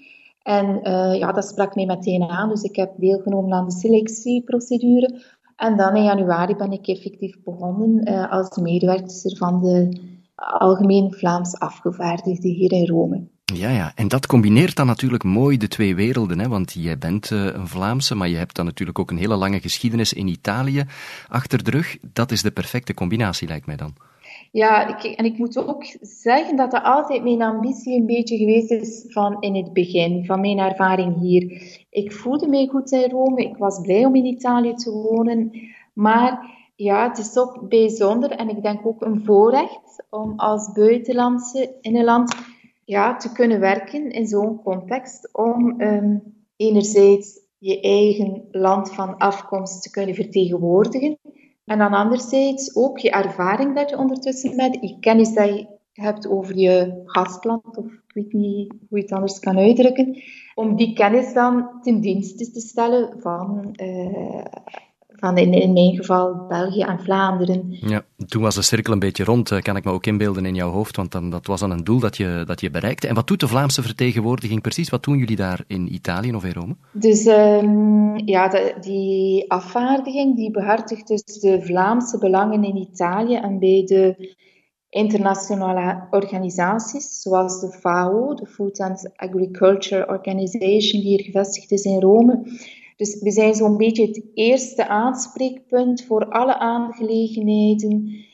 En 0.49 0.81
uh, 0.83 1.19
ja, 1.19 1.33
dat 1.33 1.45
sprak 1.45 1.75
mij 1.75 1.87
meteen 1.87 2.23
aan. 2.23 2.49
Dus 2.49 2.63
ik 2.63 2.77
heb 2.77 2.93
deelgenomen 2.97 3.53
aan 3.53 3.65
de 3.65 3.73
selectieprocedure. 3.73 5.23
En 5.57 5.77
dan 5.77 5.97
in 5.97 6.03
januari 6.03 6.57
ben 6.57 6.73
ik 6.73 6.87
effectief 6.87 7.43
begonnen 7.45 8.09
uh, 8.09 8.33
als 8.33 8.57
medewerker 8.57 9.37
van 9.37 9.61
de 9.61 10.01
Algemeen 10.35 11.13
Vlaams 11.13 11.59
Afgevaardigde 11.59 12.49
hier 12.49 12.73
in 12.73 12.87
Rome. 12.87 13.29
Ja, 13.45 13.71
ja, 13.71 13.93
en 13.95 14.09
dat 14.09 14.27
combineert 14.27 14.77
dan 14.77 14.87
natuurlijk 14.87 15.25
mooi 15.25 15.57
de 15.57 15.69
twee 15.69 15.95
werelden, 15.95 16.39
hè? 16.39 16.49
want 16.49 16.73
jij 16.73 16.99
bent 16.99 17.31
uh, 17.31 17.45
een 17.45 17.69
Vlaamse, 17.69 18.15
maar 18.15 18.29
je 18.29 18.37
hebt 18.37 18.57
dan 18.57 18.65
natuurlijk 18.65 18.99
ook 18.99 19.11
een 19.11 19.19
hele 19.19 19.37
lange 19.37 19.61
geschiedenis 19.61 20.13
in 20.13 20.27
Italië 20.27 20.85
achter 21.29 21.65
de 21.65 21.71
rug. 21.71 21.97
Dat 22.13 22.31
is 22.31 22.43
de 22.43 22.51
perfecte 22.51 22.95
combinatie, 22.95 23.49
lijkt 23.49 23.67
mij 23.67 23.77
dan. 23.77 23.95
Ja, 24.53 24.97
ik, 24.97 25.17
en 25.17 25.25
ik 25.25 25.39
moet 25.39 25.67
ook 25.67 25.85
zeggen 26.01 26.57
dat 26.57 26.71
dat 26.71 26.83
altijd 26.83 27.23
mijn 27.23 27.43
ambitie 27.43 27.99
een 27.99 28.07
beetje 28.07 28.37
geweest 28.37 28.71
is 28.71 29.05
van 29.09 29.41
in 29.41 29.55
het 29.55 29.73
begin, 29.73 30.25
van 30.25 30.41
mijn 30.41 30.59
ervaring 30.59 31.21
hier. 31.21 31.77
Ik 31.91 32.13
voelde 32.13 32.49
mij 32.49 32.67
goed 32.67 32.93
in 32.93 33.11
Rome, 33.11 33.41
ik 33.41 33.57
was 33.57 33.81
blij 33.81 34.05
om 34.05 34.15
in 34.15 34.25
Italië 34.25 34.75
te 34.75 34.91
wonen, 34.91 35.53
maar 35.93 36.57
ja, 36.77 37.09
het 37.09 37.19
is 37.19 37.33
toch 37.33 37.69
bijzonder 37.69 38.31
en 38.31 38.49
ik 38.49 38.63
denk 38.63 38.87
ook 38.87 39.03
een 39.03 39.25
voorrecht 39.25 40.05
om 40.11 40.33
als 40.37 40.73
buitenlandse 40.73 41.77
in 41.81 41.97
een 41.97 42.05
land 42.05 42.35
ja, 42.85 43.17
te 43.17 43.33
kunnen 43.33 43.61
werken 43.61 44.11
in 44.11 44.27
zo'n 44.27 44.63
context, 44.63 45.29
om 45.33 45.81
um, 45.81 46.23
enerzijds 46.57 47.41
je 47.59 47.81
eigen 47.81 48.49
land 48.51 48.95
van 48.95 49.17
afkomst 49.17 49.83
te 49.83 49.91
kunnen 49.91 50.15
vertegenwoordigen, 50.15 51.19
en 51.69 51.79
dan 51.79 51.93
anderzijds 51.93 52.77
ook 52.77 52.99
je 52.99 53.11
ervaring 53.11 53.75
dat 53.75 53.91
je 53.91 53.99
ondertussen 53.99 54.57
met, 54.57 54.79
je 54.81 54.99
kennis 55.01 55.35
dat 55.35 55.49
je 55.49 55.67
hebt 55.93 56.29
over 56.29 56.57
je 56.57 57.03
gastland, 57.05 57.77
of 57.77 57.85
ik 57.85 58.15
weet 58.15 58.33
niet 58.33 58.73
hoe 58.89 58.99
je 58.99 59.05
het 59.05 59.13
anders 59.13 59.39
kan 59.39 59.59
uitdrukken, 59.59 60.23
om 60.55 60.77
die 60.77 60.95
kennis 60.95 61.33
dan 61.33 61.81
ten 61.83 62.01
dienste 62.01 62.51
te 62.51 62.61
stellen 62.61 63.21
van 63.21 63.75
uh, 63.83 64.45
van 65.19 65.37
in, 65.37 65.53
in 65.53 65.73
mijn 65.73 65.97
geval 65.97 66.47
België 66.49 66.81
en 66.81 67.01
Vlaanderen. 67.01 67.67
Ja, 67.71 68.05
toen 68.27 68.43
was 68.43 68.55
de 68.55 68.63
cirkel 68.63 68.93
een 68.93 68.99
beetje 68.99 69.25
rond, 69.25 69.51
eh, 69.51 69.61
kan 69.61 69.77
ik 69.77 69.85
me 69.85 69.91
ook 69.91 70.07
inbeelden 70.07 70.47
in 70.47 70.55
jouw 70.55 70.71
hoofd, 70.71 70.97
want 70.97 71.13
dan, 71.13 71.31
dat 71.31 71.47
was 71.47 71.61
dan 71.61 71.71
een 71.71 71.85
doel 71.85 71.99
dat 71.99 72.17
je, 72.17 72.43
dat 72.47 72.61
je 72.61 72.71
bereikte. 72.71 73.09
En 73.09 73.15
wat 73.15 73.27
doet 73.27 73.41
de 73.41 73.49
Vlaamse 73.49 73.83
vertegenwoordiging 73.83 74.61
precies? 74.61 74.89
Wat 74.89 75.05
doen 75.05 75.19
jullie 75.19 75.37
daar 75.37 75.65
in 75.67 75.95
Italië 75.95 76.35
of 76.35 76.45
in 76.45 76.53
Rome? 76.53 76.77
Dus 76.93 77.27
um, 77.27 78.27
ja, 78.27 78.49
de, 78.49 78.75
die 78.81 79.51
afvaardiging 79.51 80.37
die 80.37 80.51
behartigt 80.51 81.09
dus 81.09 81.23
de 81.23 81.63
Vlaamse 81.63 82.19
belangen 82.19 82.65
in 82.65 82.77
Italië 82.77 83.35
en 83.35 83.59
bij 83.59 83.83
de 83.87 84.37
internationale 84.91 86.07
organisaties, 86.11 87.21
zoals 87.21 87.61
de 87.61 87.71
FAO, 87.71 88.35
de 88.35 88.47
Food 88.47 88.81
and 88.81 89.11
Agriculture 89.17 90.09
Organization, 90.09 91.03
die 91.03 91.11
hier 91.11 91.25
gevestigd 91.25 91.71
is 91.71 91.85
in 91.85 92.01
Rome. 92.01 92.43
Dus 92.99 93.21
we 93.21 93.31
zijn 93.31 93.55
zo'n 93.55 93.77
beetje 93.77 94.07
het 94.07 94.23
eerste 94.35 94.89
aanspreekpunt 94.89 96.05
voor 96.05 96.29
alle 96.29 96.59
aangelegenheden 96.59 98.27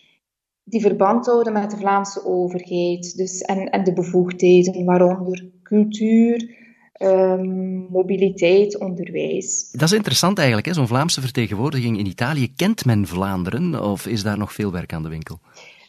die 0.64 0.80
verband 0.80 1.26
houden 1.26 1.52
met 1.52 1.71
de 1.71 1.76
Vlaamse 1.76 2.25
overheid 2.25 3.16
dus, 3.16 3.40
en, 3.40 3.71
en 3.71 3.85
de 3.85 3.92
bevoegdheden, 3.92 4.85
waaronder 4.85 5.50
cultuur, 5.62 6.56
um, 7.02 7.87
mobiliteit, 7.90 8.78
onderwijs. 8.78 9.71
Dat 9.71 9.83
is 9.83 9.92
interessant 9.92 10.38
eigenlijk, 10.38 10.75
zo'n 10.75 10.87
Vlaamse 10.87 11.21
vertegenwoordiging 11.21 11.99
in 11.99 12.06
Italië. 12.06 12.54
Kent 12.54 12.85
men 12.85 13.06
Vlaanderen 13.06 13.83
of 13.83 14.06
is 14.06 14.23
daar 14.23 14.38
nog 14.38 14.52
veel 14.52 14.73
werk 14.73 14.92
aan 14.92 15.02
de 15.02 15.09
winkel? 15.09 15.38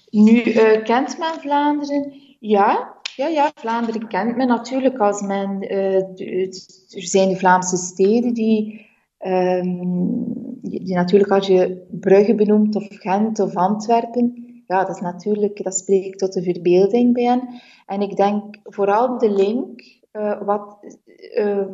Nu, 0.10 0.44
uh, 0.44 0.84
kent 0.84 1.18
men 1.18 1.40
Vlaanderen? 1.42 2.14
Ja, 2.40 2.95
ja, 3.16 3.28
ja, 3.28 3.52
Vlaanderen 3.56 4.08
kent 4.08 4.36
men 4.36 4.48
natuurlijk 4.48 4.98
als 4.98 5.22
men. 5.22 5.64
Uh, 5.64 5.96
er 6.96 7.04
zijn 7.04 7.30
de 7.30 7.36
Vlaamse 7.36 7.78
steden 7.78 8.34
die, 8.34 8.88
um, 9.20 10.60
die, 10.62 10.94
natuurlijk, 10.94 11.32
als 11.32 11.48
je 11.48 11.86
Brugge 12.00 12.36
benoemt, 12.36 12.76
of 12.76 12.88
Gent 12.90 13.40
of 13.40 13.56
Antwerpen, 13.56 14.46
ja, 14.68 14.86
dat 14.86 14.96
is 14.96 15.02
natuurlijk, 15.02 15.64
dat 15.64 15.78
spreekt 15.78 16.20
tot 16.20 16.34
de 16.34 16.44
verbeelding 16.44 17.14
bij 17.14 17.24
hen. 17.24 17.62
En 17.86 18.02
ik 18.02 18.16
denk 18.16 18.58
vooral 18.64 19.18
de 19.18 19.32
link, 19.32 19.82
uh, 20.12 20.42
wat 20.42 20.78
uh, 21.38 21.68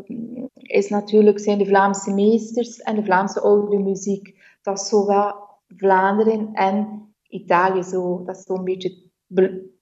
is 0.53 0.89
natuurlijk, 0.89 1.39
zijn 1.39 1.57
de 1.57 1.65
Vlaamse 1.65 2.13
meesters 2.13 2.77
en 2.77 2.95
de 2.95 3.03
Vlaamse 3.03 3.41
oude 3.41 3.77
muziek. 3.77 4.35
Dat 4.61 4.79
is 4.79 4.87
zowel 4.87 5.33
Vlaanderen 5.67 6.49
en 6.53 7.01
Italië 7.27 7.83
zo, 7.83 8.23
dat 8.25 8.37
is 8.37 8.43
zo'n 8.43 8.63
beetje 8.63 8.97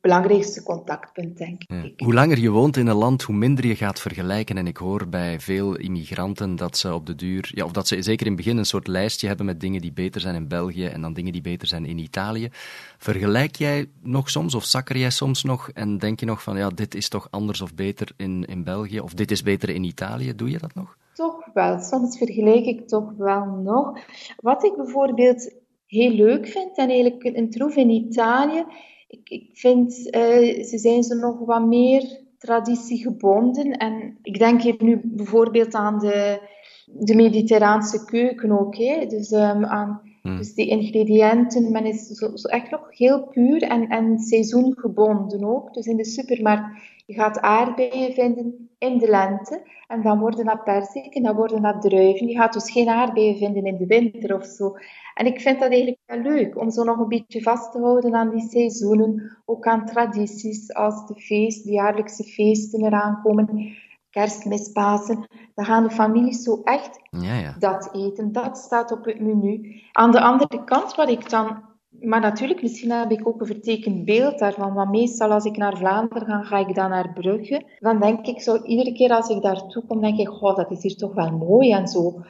belangrijkste 0.01 0.63
contactpunt, 0.63 1.37
denk 1.37 1.63
ik. 1.63 1.99
Hoe 1.99 2.13
langer 2.13 2.39
je 2.39 2.49
woont 2.49 2.77
in 2.77 2.87
een 2.87 2.95
land, 2.95 3.21
hoe 3.21 3.35
minder 3.35 3.65
je 3.65 3.75
gaat 3.75 3.99
vergelijken. 3.99 4.57
En 4.57 4.67
ik 4.67 4.77
hoor 4.77 5.07
bij 5.07 5.39
veel 5.39 5.77
immigranten 5.77 6.55
dat 6.55 6.77
ze 6.77 6.93
op 6.93 7.05
de 7.05 7.15
duur, 7.15 7.51
ja, 7.53 7.65
of 7.65 7.71
dat 7.71 7.87
ze 7.87 8.01
zeker 8.01 8.25
in 8.25 8.31
het 8.31 8.41
begin 8.41 8.57
een 8.57 8.65
soort 8.65 8.87
lijstje 8.87 9.27
hebben 9.27 9.45
met 9.45 9.59
dingen 9.59 9.81
die 9.81 9.91
beter 9.91 10.21
zijn 10.21 10.35
in 10.35 10.47
België 10.47 10.85
en 10.85 11.01
dan 11.01 11.13
dingen 11.13 11.31
die 11.31 11.41
beter 11.41 11.67
zijn 11.67 11.85
in 11.85 11.97
Italië. 11.97 12.49
Vergelijk 12.97 13.55
jij 13.55 13.89
nog 14.01 14.29
soms, 14.29 14.55
of 14.55 14.63
zakker 14.63 14.97
jij 14.97 15.09
soms 15.09 15.43
nog 15.43 15.69
en 15.73 15.97
denk 15.97 16.19
je 16.19 16.25
nog 16.25 16.43
van, 16.43 16.57
ja, 16.57 16.69
dit 16.69 16.95
is 16.95 17.09
toch 17.09 17.27
anders 17.29 17.61
of 17.61 17.75
beter 17.75 18.11
in, 18.17 18.45
in 18.45 18.63
België, 18.63 18.99
of 18.99 19.13
dit 19.13 19.31
is 19.31 19.43
beter 19.43 19.69
in 19.69 19.83
Italië? 19.83 20.35
Doe 20.35 20.49
je 20.49 20.57
dat 20.57 20.73
nog? 20.73 20.97
Toch 21.13 21.45
wel. 21.53 21.79
Soms 21.79 22.17
vergelijk 22.17 22.65
ik 22.65 22.87
toch 22.87 23.13
wel 23.17 23.45
nog. 23.45 23.99
Wat 24.37 24.63
ik 24.63 24.75
bijvoorbeeld 24.75 25.53
heel 25.85 26.11
leuk 26.11 26.47
vind, 26.47 26.77
en 26.77 26.89
eigenlijk 26.89 27.23
een 27.23 27.49
troef 27.49 27.75
in 27.75 27.89
Italië, 27.89 28.65
ik, 29.09 29.29
ik 29.29 29.49
vind, 29.53 29.97
uh, 29.97 30.63
ze 30.63 30.77
zijn 30.77 31.03
ze 31.03 31.15
nog 31.15 31.39
wat 31.39 31.65
meer 31.65 32.19
traditiegebonden. 32.37 33.71
En 33.71 34.17
ik 34.21 34.39
denk 34.39 34.61
hier 34.61 34.75
nu 34.79 35.01
bijvoorbeeld 35.03 35.73
aan 35.73 35.99
de, 35.99 36.39
de 36.85 37.15
mediterraanse 37.15 38.05
keuken 38.05 38.59
ook. 38.59 38.77
Hè? 38.77 39.05
Dus, 39.05 39.31
um, 39.31 39.65
aan, 39.65 40.01
hmm. 40.21 40.37
dus 40.37 40.53
die 40.53 40.67
ingrediënten, 40.67 41.71
men 41.71 41.85
is 41.85 42.07
zo, 42.07 42.35
zo, 42.35 42.47
echt 42.47 42.71
nog 42.71 42.97
heel 42.97 43.27
puur 43.27 43.61
en, 43.61 43.87
en 43.87 44.19
seizoengebonden 44.19 45.43
ook. 45.43 45.73
Dus 45.73 45.85
in 45.85 45.97
de 45.97 46.05
supermarkt, 46.05 46.81
je 47.05 47.13
gaat 47.13 47.39
aardbeien 47.39 48.13
vinden 48.13 48.68
in 48.79 48.97
de 48.97 49.09
lente. 49.09 49.61
En 49.87 50.01
dan 50.01 50.19
worden 50.19 50.45
dat 50.45 50.63
perziken, 50.63 51.23
dan 51.23 51.35
worden 51.35 51.61
dat 51.61 51.81
druiven. 51.81 52.27
Je 52.27 52.35
gaat 52.35 52.53
dus 52.53 52.71
geen 52.71 52.89
aardbeien 52.89 53.37
vinden 53.37 53.65
in 53.65 53.77
de 53.77 53.85
winter 53.85 54.35
of 54.35 54.45
zo. 54.45 54.75
En 55.13 55.25
ik 55.25 55.41
vind 55.41 55.59
dat 55.59 55.69
eigenlijk 55.69 56.01
wel 56.05 56.19
leuk 56.19 56.57
om 56.57 56.71
zo 56.71 56.83
nog 56.83 56.97
een 56.97 57.07
beetje 57.07 57.41
vast 57.41 57.71
te 57.71 57.79
houden 57.79 58.15
aan 58.15 58.29
die 58.29 58.49
seizoenen, 58.49 59.37
ook 59.45 59.67
aan 59.67 59.85
tradities 59.85 60.73
als 60.73 61.07
de 61.07 61.15
feest, 61.15 61.63
de 61.63 61.71
jaarlijkse 61.71 62.23
feesten 62.23 62.85
eraan 62.85 63.21
komen, 63.23 63.77
kerstmis, 64.09 64.71
Pasen. 64.71 65.27
Dan 65.55 65.65
gaan 65.65 65.83
de 65.83 65.89
families 65.89 66.43
zo 66.43 66.61
echt 66.63 66.99
ja, 67.09 67.37
ja. 67.37 67.55
dat 67.59 67.89
eten. 67.93 68.31
Dat 68.31 68.57
staat 68.57 68.91
op 68.91 69.05
het 69.05 69.19
menu. 69.19 69.81
Aan 69.91 70.11
de 70.11 70.21
andere 70.21 70.63
kant, 70.63 70.95
wat 70.95 71.09
ik 71.09 71.29
dan 71.29 71.68
maar 72.01 72.19
natuurlijk, 72.19 72.61
misschien 72.61 72.91
heb 72.91 73.11
ik 73.11 73.27
ook 73.27 73.39
een 73.39 73.47
vertekend 73.47 74.05
beeld 74.05 74.39
daarvan. 74.39 74.73
Want 74.73 74.91
meestal 74.91 75.31
als 75.31 75.45
ik 75.45 75.57
naar 75.57 75.77
Vlaanderen 75.77 76.27
ga, 76.27 76.43
ga 76.43 76.57
ik 76.57 76.75
dan 76.75 76.89
naar 76.89 77.13
Brugge. 77.13 77.65
Dan 77.79 77.99
denk 77.99 78.25
ik 78.25 78.41
zo, 78.41 78.63
iedere 78.63 78.93
keer 78.93 79.09
als 79.09 79.29
ik 79.29 79.41
daartoe 79.41 79.85
kom, 79.87 80.01
denk 80.01 80.19
ik, 80.19 80.41
oh, 80.41 80.55
dat 80.55 80.71
is 80.71 80.83
hier 80.83 80.95
toch 80.95 81.13
wel 81.13 81.31
mooi 81.31 81.71
en 81.71 81.87
zo. 81.87 82.21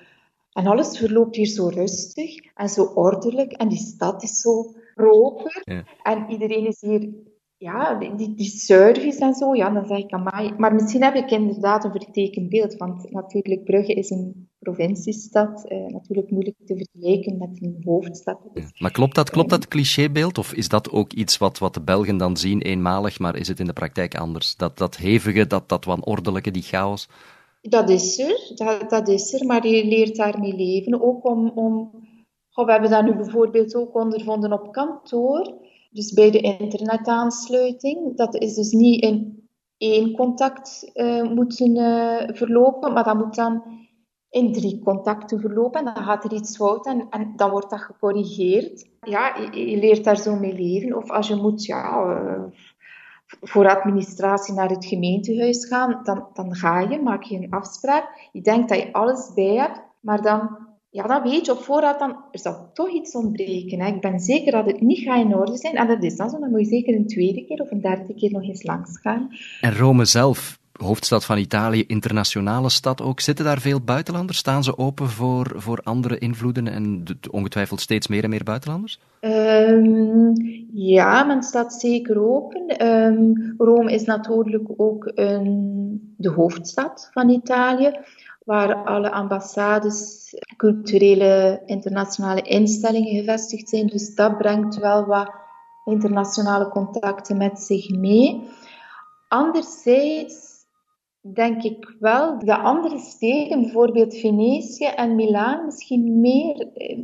En 0.54 0.68
alles 0.68 0.98
verloopt 0.98 1.36
hier 1.36 1.46
zo 1.46 1.68
rustig 1.68 2.54
en 2.56 2.70
zo 2.70 2.84
ordelijk. 2.84 3.52
En 3.52 3.68
die 3.68 3.78
stad 3.78 4.24
is 4.24 4.40
zo 4.40 4.74
proper. 4.96 5.64
En 6.04 6.26
iedereen 6.30 6.68
is 6.68 6.82
hier, 6.82 7.10
ja, 7.58 7.96
die, 7.96 8.36
die 8.36 8.50
service 8.50 9.20
en 9.20 9.34
zo. 9.34 9.56
Ja, 9.56 9.70
dan 9.70 9.86
zeg 9.86 9.98
ik, 9.98 10.12
amai. 10.12 10.54
Maar 10.58 10.74
misschien 10.74 11.04
heb 11.04 11.16
ik 11.16 11.32
inderdaad 11.32 11.84
een 11.84 11.92
vertekend 11.92 12.50
beeld. 12.50 12.76
Want 12.76 13.12
natuurlijk, 13.12 13.64
Brugge 13.64 13.94
is 13.94 14.10
een 14.10 14.49
provinciestad. 14.60 15.66
Eh, 15.68 15.86
natuurlijk 15.86 16.30
moeilijk 16.32 16.56
te 16.66 16.76
vergelijken 16.76 17.38
met 17.38 17.62
een 17.62 17.82
hoofdstad. 17.84 18.40
Maar 18.78 18.92
klopt 18.92 19.16
dat, 19.16 19.30
klopt 19.30 19.50
dat 19.50 19.68
clichébeeld? 19.68 20.38
Of 20.38 20.54
is 20.54 20.68
dat 20.68 20.92
ook 20.92 21.14
iets 21.14 21.38
wat, 21.38 21.58
wat 21.58 21.74
de 21.74 21.82
Belgen 21.82 22.18
dan 22.18 22.38
zien, 22.38 22.62
eenmalig, 22.62 23.20
maar 23.20 23.36
is 23.36 23.48
het 23.48 23.60
in 23.60 23.66
de 23.66 23.74
praktijk 23.74 24.16
anders? 24.16 24.56
Dat, 24.56 24.78
dat 24.78 24.98
hevige, 24.98 25.48
dat, 25.48 25.70
dat 25.70 25.86
wanordelijke, 25.86 26.52
die 26.52 26.62
chaos? 26.62 27.10
Dat 27.62 27.90
is 27.90 28.20
er, 28.20 28.52
dat, 28.56 28.90
dat 28.90 29.08
is 29.08 29.34
er, 29.34 29.46
maar 29.46 29.68
je 29.68 29.86
leert 29.86 30.16
daarmee 30.16 30.56
leven. 30.56 31.02
Ook 31.02 31.26
om, 31.26 31.50
om 31.50 31.92
oh, 32.54 32.66
we 32.66 32.72
hebben 32.72 32.90
dat 32.90 33.04
nu 33.04 33.16
bijvoorbeeld 33.16 33.76
ook 33.76 33.96
ondervonden 33.96 34.54
op 34.54 34.72
kantoor, 34.72 35.54
dus 35.92 36.14
bij 36.14 36.32
de 36.32 36.40
internetaansluiting. 36.40 38.18
Dat 38.18 38.36
is 38.36 38.54
dus 38.54 38.72
niet 38.72 39.04
in 39.04 39.48
één 39.78 40.12
contact 40.12 40.92
uh, 40.94 41.24
moeten 41.24 41.76
uh, 41.76 42.28
verlopen, 42.28 42.94
maar 42.94 43.04
dat 43.04 43.18
moet 43.18 43.36
dan 43.36 43.64
in 44.30 44.54
drie 44.54 44.80
contacten 44.84 45.40
verlopen. 45.40 45.80
En 45.80 45.94
dan 45.94 46.04
gaat 46.04 46.24
er 46.24 46.34
iets 46.34 46.56
fout 46.56 46.86
en, 46.86 47.08
en 47.10 47.34
dan 47.36 47.50
wordt 47.50 47.70
dat 47.70 47.82
gecorrigeerd. 47.82 48.90
Ja, 49.02 49.36
je, 49.36 49.70
je, 49.70 49.78
leert 49.78 50.04
daar 50.04 50.18
zo 50.18 50.36
mee 50.36 50.54
leven. 50.54 50.98
Of 50.98 51.10
als 51.10 51.28
je 51.28 51.36
moet, 51.36 51.66
ja... 51.66 52.04
Uh, 52.04 52.44
voor 53.42 53.70
administratie 53.70 54.54
naar 54.54 54.70
het 54.70 54.86
gemeentehuis 54.86 55.66
gaan, 55.66 56.00
dan, 56.04 56.28
dan 56.34 56.56
ga 56.56 56.80
je, 56.80 57.02
maak 57.02 57.24
je 57.24 57.38
een 57.38 57.50
afspraak. 57.50 58.30
Je 58.32 58.42
denkt 58.42 58.70
dat 58.70 58.78
je 58.78 58.94
alles 58.94 59.32
bij 59.36 59.56
hebt, 59.56 59.82
maar 60.00 60.22
dan, 60.22 60.58
ja, 60.90 61.08
dan 61.08 61.22
weet 61.22 61.46
je 61.46 61.52
op 61.52 61.60
voorhand, 61.60 62.00
dan, 62.00 62.18
er 62.32 62.40
zal 62.40 62.70
toch 62.74 62.90
iets 62.90 63.16
ontbreken. 63.16 63.80
Hè. 63.80 63.88
Ik 63.88 64.02
ben 64.02 64.20
zeker 64.20 64.52
dat 64.52 64.66
het 64.66 64.82
niet 64.82 65.00
gaat 65.00 65.26
in 65.26 65.36
orde 65.36 65.58
zijn. 65.58 65.76
En 65.76 65.88
dat 65.88 66.04
is 66.04 66.16
dan 66.16 66.30
zo, 66.30 66.40
dan 66.40 66.50
moet 66.50 66.60
je 66.60 66.66
zeker 66.66 66.96
een 66.96 67.08
tweede 67.08 67.46
keer 67.46 67.62
of 67.62 67.72
een 67.72 67.82
derde 67.82 68.14
keer 68.14 68.32
nog 68.32 68.44
eens 68.44 68.64
langs 68.64 69.00
gaan. 69.00 69.30
En 69.62 69.78
Rome 69.78 70.06
zelf, 70.06 70.59
hoofdstad 70.82 71.26
van 71.26 71.38
Italië, 71.38 71.84
internationale 71.88 72.70
stad 72.70 73.02
ook. 73.02 73.20
Zitten 73.20 73.46
daar 73.46 73.60
veel 73.60 73.82
buitenlanders? 73.82 74.38
Staan 74.38 74.64
ze 74.64 74.78
open 74.78 75.10
voor, 75.10 75.54
voor 75.56 75.80
andere 75.84 76.18
invloeden 76.18 76.68
en 76.68 77.04
ongetwijfeld 77.32 77.82
steeds 77.82 78.08
meer 78.08 78.24
en 78.24 78.30
meer 78.30 78.44
buitenlanders? 78.44 79.00
Um, 79.22 80.34
ja, 80.74 81.24
men 81.24 81.44
staat 81.44 81.74
zeker 81.74 82.22
open. 82.22 82.88
Um, 82.88 83.54
Rome 83.58 83.92
is 83.92 84.04
natuurlijk 84.04 84.70
ook 84.78 85.12
een, 85.16 86.14
de 86.18 86.30
hoofdstad 86.30 87.10
van 87.14 87.30
Italië, 87.30 87.92
waar 88.46 88.76
alle 88.76 89.12
ambassades, 89.12 90.34
culturele 90.58 91.62
internationale 91.66 92.42
instellingen 92.42 93.16
gevestigd 93.16 93.70
zijn. 93.70 93.88
Dus 93.88 94.16
dat 94.16 94.38
brengt 94.38 94.78
wel 94.78 95.06
wat 95.06 95.32
internationale 95.86 96.70
contacten 96.70 97.38
met 97.38 97.60
zich 97.60 97.90
mee. 97.90 98.50
Anderzijds 99.28 100.49
denk 101.34 101.64
ik 101.64 101.96
wel 102.00 102.40
dat 102.40 102.60
andere 102.60 103.00
steden, 103.00 103.62
bijvoorbeeld 103.62 104.18
Venetië 104.18 104.86
en 104.86 105.16
Milaan, 105.16 105.66
misschien 105.66 106.20
meer 106.20 106.68
eh, 106.74 106.98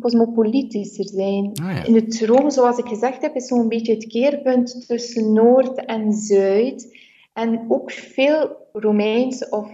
cosmopolitischer 0.00 1.08
zijn. 1.08 1.52
Ah, 1.62 1.86
In 1.86 1.94
het 1.94 2.20
Rome, 2.20 2.50
zoals 2.50 2.78
ik 2.78 2.86
gezegd 2.86 3.22
heb, 3.22 3.34
is 3.34 3.46
zo'n 3.46 3.68
beetje 3.68 3.94
het 3.94 4.06
keerpunt 4.06 4.86
tussen 4.86 5.32
Noord 5.32 5.84
en 5.84 6.12
Zuid. 6.12 6.98
En 7.32 7.64
ook 7.68 7.90
veel 7.90 8.56
Romeins 8.72 9.48
of 9.48 9.68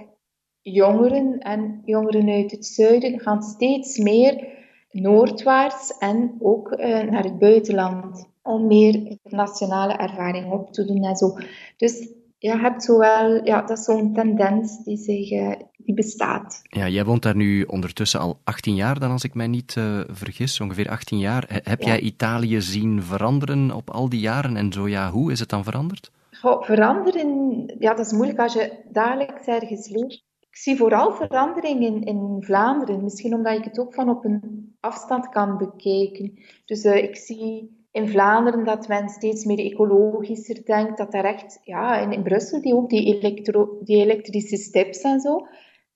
jongeren 0.61 1.38
en 1.38 1.82
jongeren 1.85 2.28
uit 2.28 2.50
het 2.50 2.66
zuiden 2.66 3.20
gaan 3.20 3.42
steeds 3.42 3.99
meer 3.99 4.49
noordwaarts 4.90 5.99
en 5.99 6.37
ook 6.40 6.73
uh, 6.73 6.78
naar 7.02 7.25
het 7.25 7.38
buitenland 7.38 8.28
om 8.42 8.66
meer 8.66 8.94
internationale 8.94 9.92
ervaring 9.92 10.52
op 10.52 10.73
te 10.73 10.85
doen 10.85 11.04
en 11.04 11.16
zo. 11.16 11.37
Dus 11.76 12.08
je 12.46 12.58
hebt 12.58 12.84
zowel, 12.84 13.44
ja, 13.44 13.62
dat 13.62 13.78
is 13.78 13.84
zo'n 13.84 14.14
tendens 14.14 14.84
die, 14.84 14.96
zich, 14.96 15.30
uh, 15.30 15.52
die 15.76 15.94
bestaat. 15.94 16.60
Ja, 16.62 16.88
jij 16.88 17.04
woont 17.04 17.22
daar 17.22 17.36
nu 17.36 17.62
ondertussen 17.62 18.20
al 18.20 18.40
18 18.44 18.74
jaar, 18.74 18.98
dan 18.98 19.10
als 19.10 19.24
ik 19.24 19.34
mij 19.34 19.46
niet 19.46 19.74
uh, 19.78 20.00
vergis, 20.08 20.60
ongeveer 20.60 20.88
18 20.88 21.18
jaar. 21.18 21.60
Heb 21.62 21.82
jij 21.82 22.00
Italië 22.00 22.60
zien 22.60 23.02
veranderen 23.02 23.70
op 23.70 23.90
al 23.90 24.08
die 24.08 24.20
jaren? 24.20 24.56
En 24.56 24.72
zo 24.72 24.88
ja, 24.88 25.10
hoe 25.10 25.32
is 25.32 25.40
het 25.40 25.48
dan 25.48 25.64
veranderd? 25.64 26.10
Goh, 26.30 26.62
veranderen, 26.62 27.64
ja, 27.78 27.94
dat 27.94 28.06
is 28.06 28.12
moeilijk 28.12 28.38
als 28.38 28.52
je 28.52 28.72
dagelijks 28.92 29.46
ergens 29.46 29.88
leeft. 29.88 30.24
Ik 30.40 30.56
zie 30.62 30.76
vooral 30.76 31.12
verandering 31.12 31.82
in, 31.82 32.04
in 32.04 32.36
Vlaanderen. 32.40 33.02
Misschien 33.02 33.34
omdat 33.34 33.58
ik 33.58 33.64
het 33.64 33.78
ook 33.78 33.94
van 33.94 34.08
op 34.08 34.24
een 34.24 34.74
afstand 34.80 35.28
kan 35.28 35.58
bekijken. 35.58 36.38
Dus 36.64 36.84
uh, 36.84 36.96
ik 36.96 37.16
zie 37.16 37.76
in 37.96 38.08
Vlaanderen 38.08 38.64
dat 38.64 38.88
men 38.88 39.08
steeds 39.08 39.44
meer 39.44 39.58
ecologischer 39.58 40.64
denkt. 40.64 40.98
Dat 40.98 41.12
daar 41.12 41.24
echt, 41.24 41.60
ja, 41.62 41.98
in, 41.98 42.12
in 42.12 42.22
Brussel 42.22 42.60
die 42.60 42.74
ook 42.74 42.90
die, 42.90 43.16
elektro, 43.16 43.78
die 43.80 44.02
elektrische 44.02 44.56
steps 44.56 45.00
en 45.00 45.20
zo. 45.20 45.36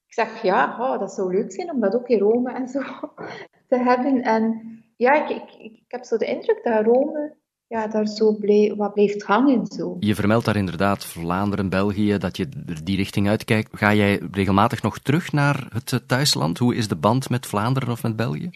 Ik 0.07 0.15
zeg, 0.15 0.43
ja, 0.43 0.77
oh, 0.81 0.99
dat 0.99 1.13
zou 1.13 1.35
leuk 1.35 1.53
zijn 1.53 1.71
om 1.71 1.81
dat 1.81 1.95
ook 1.95 2.09
in 2.09 2.19
Rome 2.19 2.53
en 2.53 2.69
zo 2.69 2.81
te 3.69 3.79
hebben. 3.79 4.23
En 4.23 4.61
ja, 4.97 5.25
ik, 5.25 5.37
ik, 5.37 5.73
ik 5.73 5.85
heb 5.89 6.05
zo 6.05 6.17
de 6.17 6.27
indruk 6.27 6.61
dat 6.63 6.85
Rome 6.85 7.37
ja, 7.67 7.87
daar 7.87 8.07
zo 8.07 8.33
blij, 8.33 8.75
wat 8.77 8.95
blijft 8.95 9.23
hangen. 9.23 9.67
Zo. 9.67 9.97
Je 9.99 10.15
vermeldt 10.15 10.45
daar 10.45 10.57
inderdaad 10.57 11.05
Vlaanderen, 11.05 11.69
België, 11.69 12.19
dat 12.19 12.37
je 12.37 12.49
die 12.85 12.97
richting 12.97 13.29
uitkijkt. 13.29 13.79
Ga 13.79 13.95
jij 13.95 14.21
regelmatig 14.33 14.83
nog 14.83 14.99
terug 14.99 15.33
naar 15.33 15.67
het 15.73 16.03
thuisland? 16.07 16.59
Hoe 16.59 16.75
is 16.75 16.89
de 16.89 16.97
band 16.97 17.31
met 17.31 17.47
Vlaanderen 17.47 17.91
of 17.91 18.03
met 18.03 18.17
België? 18.17 18.51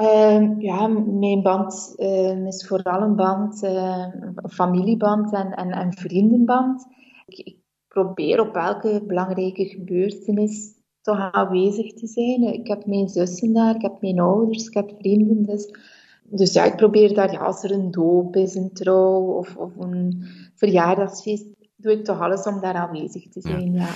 Uh, 0.00 0.58
ja, 0.58 0.86
mijn 0.86 1.42
band 1.42 1.94
uh, 1.96 2.46
is 2.46 2.66
vooral 2.66 3.02
een 3.02 3.16
band, 3.16 3.62
uh, 3.62 4.06
een 4.34 4.50
familieband 4.50 5.32
en, 5.32 5.52
en, 5.52 5.70
en 5.70 5.92
vriendenband. 5.92 6.86
Ik, 7.26 7.38
ik, 7.38 7.58
probeer 7.88 8.40
op 8.40 8.54
elke 8.54 9.02
belangrijke 9.06 9.64
gebeurtenis 9.64 10.74
toch 11.02 11.32
aanwezig 11.32 11.92
te 11.92 12.06
zijn. 12.06 12.42
Ik 12.42 12.68
heb 12.68 12.86
mijn 12.86 13.08
zussen 13.08 13.52
daar, 13.52 13.74
ik 13.74 13.82
heb 13.82 14.00
mijn 14.00 14.20
ouders, 14.20 14.66
ik 14.66 14.74
heb 14.74 14.92
vrienden. 14.98 15.42
Dus, 15.42 15.74
dus 16.22 16.52
ja, 16.52 16.64
ik 16.64 16.76
probeer 16.76 17.14
daar, 17.14 17.32
ja, 17.32 17.38
als 17.38 17.62
er 17.62 17.70
een 17.70 17.90
doop 17.90 18.36
is, 18.36 18.54
een 18.54 18.72
trouw 18.72 19.20
of, 19.20 19.56
of 19.56 19.76
een 19.78 20.24
verjaardagsfeest, 20.54 21.46
doe 21.76 21.92
ik 21.92 22.04
toch 22.04 22.20
alles 22.20 22.46
om 22.46 22.60
daar 22.60 22.74
aanwezig 22.74 23.28
te 23.28 23.40
zijn. 23.40 23.72
Ja. 23.72 23.88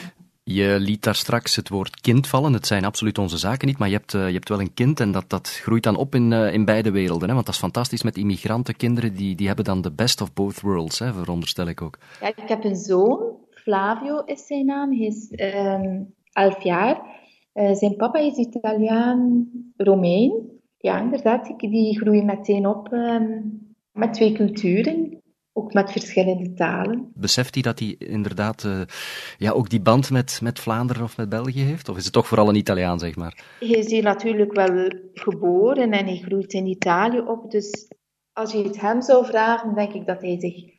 Je 0.46 0.76
liet 0.78 1.02
daar 1.02 1.14
straks 1.14 1.56
het 1.56 1.68
woord 1.68 2.00
kind 2.00 2.26
vallen. 2.26 2.52
Het 2.52 2.66
zijn 2.66 2.84
absoluut 2.84 3.18
onze 3.18 3.38
zaken 3.38 3.68
niet, 3.68 3.78
maar 3.78 3.88
je 3.88 3.96
hebt, 3.96 4.12
uh, 4.12 4.26
je 4.26 4.32
hebt 4.32 4.48
wel 4.48 4.60
een 4.60 4.74
kind 4.74 5.00
en 5.00 5.12
dat, 5.12 5.24
dat 5.30 5.48
groeit 5.48 5.82
dan 5.82 5.96
op 5.96 6.14
in, 6.14 6.30
uh, 6.30 6.52
in 6.52 6.64
beide 6.64 6.90
werelden. 6.90 7.28
Hè? 7.28 7.34
Want 7.34 7.46
dat 7.46 7.54
is 7.54 7.60
fantastisch 7.60 8.02
met 8.02 8.16
immigrantenkinderen, 8.16 9.14
die, 9.14 9.34
die 9.34 9.46
hebben 9.46 9.64
dan 9.64 9.80
de 9.80 9.92
best 9.92 10.20
of 10.20 10.32
both 10.32 10.60
worlds, 10.60 10.98
hè, 10.98 11.12
veronderstel 11.12 11.66
ik 11.66 11.82
ook. 11.82 11.98
Ja, 12.20 12.26
ik 12.26 12.48
heb 12.48 12.64
een 12.64 12.76
zoon, 12.76 13.36
Flavio 13.50 14.18
is 14.24 14.46
zijn 14.46 14.66
naam, 14.66 14.92
hij 14.92 15.06
is 15.06 15.28
um, 15.30 16.14
elf 16.32 16.62
jaar. 16.62 17.00
Uh, 17.54 17.74
zijn 17.74 17.96
papa 17.96 18.18
is 18.18 18.36
Italiaan-Romein. 18.36 20.32
Ja, 20.78 21.00
inderdaad, 21.00 21.54
die 21.58 21.98
groeien 21.98 22.26
meteen 22.26 22.66
op 22.66 22.92
um, 22.92 23.60
met 23.92 24.12
twee 24.12 24.32
culturen 24.32 25.22
ook 25.56 25.72
met 25.72 25.92
verschillende 25.92 26.54
talen. 26.54 27.10
Beseft 27.14 27.54
hij 27.54 27.62
dat 27.62 27.78
hij 27.78 27.94
inderdaad 27.98 28.64
uh, 28.64 28.80
ja, 29.38 29.50
ook 29.50 29.70
die 29.70 29.80
band 29.80 30.10
met, 30.10 30.40
met 30.42 30.60
Vlaanderen 30.60 31.02
of 31.02 31.16
met 31.16 31.28
België 31.28 31.60
heeft? 31.60 31.88
Of 31.88 31.96
is 31.96 32.04
het 32.04 32.12
toch 32.12 32.26
vooral 32.26 32.48
een 32.48 32.54
Italiaan, 32.54 32.98
zeg 32.98 33.16
maar? 33.16 33.44
Hij 33.60 33.68
is 33.68 33.90
hier 33.90 34.02
natuurlijk 34.02 34.52
wel 34.52 34.90
geboren 35.12 35.92
en 35.92 36.06
hij 36.06 36.16
groeit 36.16 36.52
in 36.52 36.66
Italië 36.66 37.20
op. 37.20 37.50
Dus 37.50 37.88
als 38.32 38.52
je 38.52 38.62
het 38.62 38.80
hem 38.80 39.02
zou 39.02 39.26
vragen, 39.26 39.74
denk 39.74 39.92
ik 39.92 40.06
dat 40.06 40.20
hij 40.20 40.36
zich... 40.40 40.72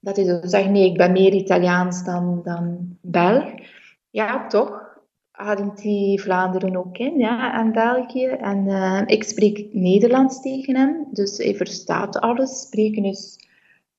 Dat 0.00 0.16
hij 0.16 0.24
zou 0.24 0.48
zeggen, 0.48 0.72
nee, 0.72 0.90
ik 0.90 0.96
ben 0.96 1.12
meer 1.12 1.32
Italiaans 1.32 2.04
dan, 2.04 2.40
dan 2.44 2.96
Belg. 3.00 3.44
Ja, 4.10 4.46
toch 4.46 4.86
ademt 5.30 5.82
hij 5.82 6.18
Vlaanderen 6.22 6.76
ook 6.76 6.98
in, 6.98 7.18
ja, 7.18 7.60
en 7.60 7.72
België. 7.72 8.26
En 8.26 8.66
uh, 8.66 9.02
ik 9.06 9.24
spreek 9.24 9.68
Nederlands 9.72 10.40
tegen 10.40 10.76
hem, 10.76 11.06
dus 11.10 11.36
hij 11.36 11.54
verstaat 11.54 12.18
alles. 12.18 12.60
Spreken 12.60 13.04
is 13.04 13.47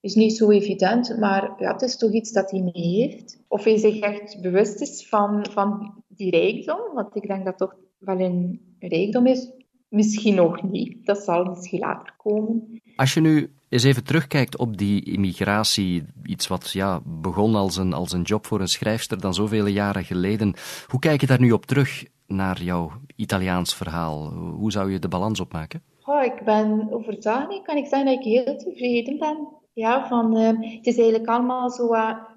is 0.01 0.15
niet 0.15 0.37
zo 0.37 0.49
evident, 0.49 1.17
maar 1.19 1.53
ja, 1.57 1.71
het 1.71 1.81
is 1.81 1.97
toch 1.97 2.11
iets 2.11 2.31
dat 2.31 2.51
hij 2.51 2.61
mee 2.61 2.87
heeft. 2.87 3.43
Of 3.47 3.63
hij 3.63 3.77
zich 3.77 3.99
echt 3.99 4.41
bewust 4.41 4.81
is 4.81 5.07
van, 5.07 5.45
van 5.51 6.03
die 6.07 6.31
rijkdom, 6.31 6.79
want 6.93 7.15
ik 7.15 7.27
denk 7.27 7.45
dat 7.45 7.57
toch 7.57 7.75
wel 7.97 8.19
een 8.19 8.61
rijkdom 8.79 9.27
is. 9.27 9.51
Misschien 9.89 10.35
nog 10.35 10.63
niet, 10.63 11.05
dat 11.05 11.17
zal 11.17 11.43
misschien 11.45 11.79
later 11.79 12.13
komen. 12.17 12.81
Als 12.95 13.13
je 13.13 13.21
nu 13.21 13.51
eens 13.69 13.83
even 13.83 14.03
terugkijkt 14.03 14.57
op 14.57 14.77
die 14.77 15.03
immigratie, 15.03 16.05
iets 16.23 16.47
wat 16.47 16.71
ja, 16.71 17.01
begon 17.05 17.55
als 17.55 17.77
een, 17.77 17.93
als 17.93 18.11
een 18.11 18.21
job 18.21 18.45
voor 18.45 18.61
een 18.61 18.67
schrijfster 18.67 19.21
dan 19.21 19.33
zoveel 19.33 19.65
jaren 19.65 20.03
geleden. 20.03 20.53
Hoe 20.87 20.99
kijk 20.99 21.21
je 21.21 21.27
daar 21.27 21.39
nu 21.39 21.51
op 21.51 21.65
terug 21.65 22.05
naar 22.27 22.61
jouw 22.61 22.91
Italiaans 23.15 23.75
verhaal? 23.75 24.29
Hoe 24.33 24.71
zou 24.71 24.91
je 24.91 24.99
de 24.99 25.07
balans 25.07 25.39
opmaken? 25.39 25.81
Oh, 26.05 26.23
ik 26.23 26.41
ben 26.45 26.87
overtuigd, 26.91 27.61
kan 27.61 27.77
ik 27.77 27.85
zeggen 27.85 28.05
dat 28.05 28.25
ik 28.25 28.31
heel 28.31 28.57
tevreden 28.57 29.17
ben 29.17 29.58
ja, 29.79 30.07
van, 30.07 30.37
uh, 30.37 30.47
het 30.47 30.85
is 30.85 30.97
eigenlijk 30.97 31.29
allemaal 31.29 31.69
zo 31.69 31.93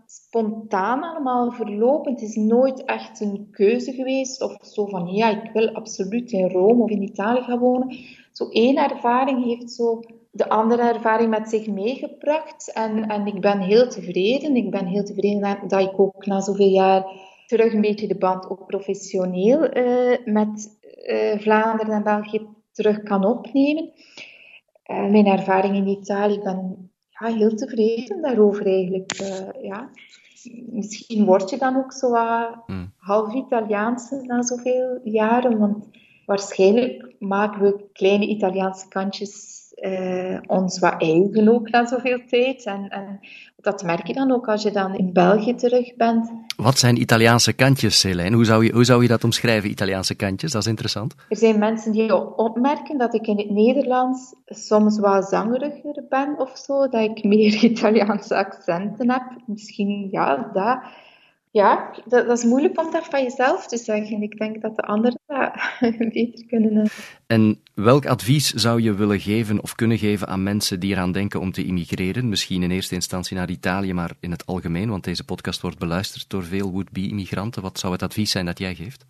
spontaan 0.06 1.02
allemaal 1.02 1.50
verlopen. 1.50 2.12
Het 2.12 2.22
is 2.22 2.36
nooit 2.36 2.84
echt 2.84 3.20
een 3.20 3.48
keuze 3.50 3.92
geweest 3.92 4.42
of 4.42 4.56
zo 4.60 4.86
van 4.86 5.06
ja, 5.06 5.28
ik 5.28 5.50
wil 5.52 5.68
absoluut 5.68 6.32
in 6.32 6.50
Rome 6.50 6.82
of 6.82 6.90
in 6.90 7.02
Italië 7.02 7.42
gaan 7.42 7.58
wonen. 7.58 7.96
Zo 8.32 8.48
één 8.48 8.76
ervaring 8.76 9.44
heeft 9.44 9.70
zo 9.70 10.00
de 10.30 10.48
andere 10.48 10.82
ervaring 10.82 11.30
met 11.30 11.48
zich 11.48 11.66
meegebracht. 11.66 12.72
En, 12.72 13.08
en 13.08 13.26
ik 13.26 13.40
ben 13.40 13.60
heel 13.60 13.88
tevreden. 13.88 14.56
Ik 14.56 14.70
ben 14.70 14.86
heel 14.86 15.04
tevreden 15.04 15.68
dat 15.68 15.80
ik 15.80 16.00
ook 16.00 16.26
na 16.26 16.40
zoveel 16.40 16.70
jaar 16.70 17.04
terug 17.46 17.72
een 17.72 17.80
beetje 17.80 18.08
de 18.08 18.18
band 18.18 18.50
ook 18.50 18.66
professioneel 18.66 19.76
uh, 19.76 20.16
met 20.24 20.78
uh, 21.06 21.38
Vlaanderen 21.38 21.94
en 21.94 22.02
België 22.02 22.46
terug 22.72 23.02
kan 23.02 23.24
opnemen. 23.24 23.92
Uh, 24.90 25.10
mijn 25.10 25.26
ervaring 25.26 25.76
in 25.76 25.86
Italië, 25.86 26.34
ik 26.34 26.91
ja, 27.22 27.36
heel 27.36 27.54
tevreden 27.54 28.22
daarover 28.22 28.66
eigenlijk. 28.66 29.20
Uh, 29.20 29.62
ja. 29.62 29.90
Misschien 30.70 31.24
word 31.24 31.50
je 31.50 31.58
dan 31.58 31.76
ook 31.76 31.92
zo 31.92 32.08
mm. 32.66 32.92
half 32.96 33.34
Italiaanse 33.34 34.22
na 34.26 34.42
zoveel 34.42 35.00
jaren, 35.04 35.58
want 35.58 35.88
waarschijnlijk 36.26 37.14
maken 37.18 37.62
we 37.62 37.88
kleine 37.92 38.26
Italiaanse 38.26 38.88
kantjes 38.88 39.51
uh, 39.82 40.38
ons 40.46 40.78
wat 40.78 40.94
eigen 40.98 41.48
ook 41.48 41.70
na 41.70 41.86
zoveel 41.86 42.20
tijd. 42.26 42.64
En, 42.64 42.88
en, 42.88 43.20
dat 43.56 43.82
merk 43.82 44.06
je 44.06 44.12
dan 44.12 44.32
ook 44.32 44.48
als 44.48 44.62
je 44.62 44.70
dan 44.70 44.94
in 44.94 45.12
België 45.12 45.54
terug 45.54 45.96
bent. 45.96 46.32
Wat 46.56 46.78
zijn 46.78 47.00
Italiaanse 47.00 47.52
kantjes, 47.52 48.02
Helene? 48.02 48.34
Hoe 48.36 48.44
zou, 48.44 48.64
je, 48.64 48.72
hoe 48.72 48.84
zou 48.84 49.02
je 49.02 49.08
dat 49.08 49.24
omschrijven, 49.24 49.70
Italiaanse 49.70 50.14
kantjes? 50.14 50.52
Dat 50.52 50.62
is 50.62 50.68
interessant. 50.68 51.14
Er 51.28 51.36
zijn 51.36 51.58
mensen 51.58 51.92
die 51.92 52.36
opmerken 52.36 52.98
dat 52.98 53.14
ik 53.14 53.26
in 53.26 53.38
het 53.38 53.50
Nederlands 53.50 54.34
soms 54.44 54.98
wat 54.98 55.28
zangeriger 55.28 56.04
ben 56.08 56.38
of 56.38 56.58
zo, 56.58 56.88
dat 56.88 57.02
ik 57.02 57.24
meer 57.24 57.54
Italiaanse 57.70 58.36
accenten 58.36 59.10
heb. 59.10 59.22
Misschien, 59.46 60.08
ja, 60.10 60.50
dat. 60.52 60.78
Ja, 61.52 61.90
dat, 62.04 62.26
dat, 62.26 62.38
is 62.38 62.44
moeilijk 62.44 62.80
om 62.80 62.90
dat 62.90 63.06
van 63.06 63.22
jezelf 63.22 63.66
te 63.66 63.76
zeggen. 63.76 64.22
Ik 64.22 64.38
denk 64.38 64.62
dat 64.62 64.76
de 64.76 64.82
anderen 64.82 65.20
dat 65.26 65.52
beter 66.12 66.46
kunnen. 66.46 66.88
En 67.26 67.60
welk 67.74 68.06
advies 68.06 68.50
zou 68.52 68.82
je 68.82 68.94
willen 68.94 69.20
geven 69.20 69.62
of 69.62 69.74
kunnen 69.74 69.98
geven 69.98 70.28
aan 70.28 70.42
mensen 70.42 70.80
die 70.80 70.92
eraan 70.92 71.12
denken 71.12 71.40
om 71.40 71.52
te 71.52 71.64
immigreren? 71.64 72.28
Misschien 72.28 72.62
in 72.62 72.70
eerste 72.70 72.94
instantie 72.94 73.36
naar 73.36 73.50
Italië, 73.50 73.92
maar 73.92 74.10
in 74.20 74.30
het 74.30 74.46
algemeen, 74.46 74.90
want 74.90 75.04
deze 75.04 75.24
podcast 75.24 75.60
wordt 75.60 75.78
beluisterd 75.78 76.30
door 76.30 76.44
veel 76.44 76.70
would-be-immigranten. 76.70 77.62
Wat 77.62 77.78
zou 77.78 77.92
het 77.92 78.02
advies 78.02 78.30
zijn 78.30 78.46
dat 78.46 78.58
jij 78.58 78.74
geeft? 78.74 79.04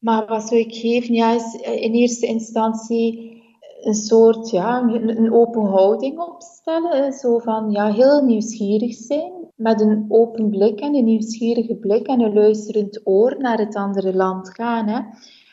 Maar 0.00 0.26
wat 0.26 0.48
zou 0.48 0.60
ik 0.60 0.74
geven? 0.74 1.14
Ja, 1.14 1.34
is 1.34 1.60
eh, 1.60 1.82
in 1.82 1.92
eerste 1.92 2.26
instantie 2.26 3.39
een 3.80 3.94
soort, 3.94 4.50
ja, 4.50 4.82
een 4.82 5.32
open 5.32 5.64
houding 5.64 6.18
opstellen. 6.18 7.12
Zo 7.12 7.38
van, 7.38 7.70
ja, 7.70 7.92
heel 7.92 8.24
nieuwsgierig 8.24 8.94
zijn. 8.94 9.32
Met 9.54 9.80
een 9.80 10.04
open 10.08 10.50
blik 10.50 10.80
en 10.80 10.94
een 10.94 11.04
nieuwsgierige 11.04 11.74
blik 11.74 12.06
en 12.06 12.20
een 12.20 12.34
luisterend 12.34 13.00
oor 13.04 13.36
naar 13.38 13.58
het 13.58 13.74
andere 13.74 14.14
land 14.14 14.50
gaan. 14.50 14.86
Hè. 14.86 15.00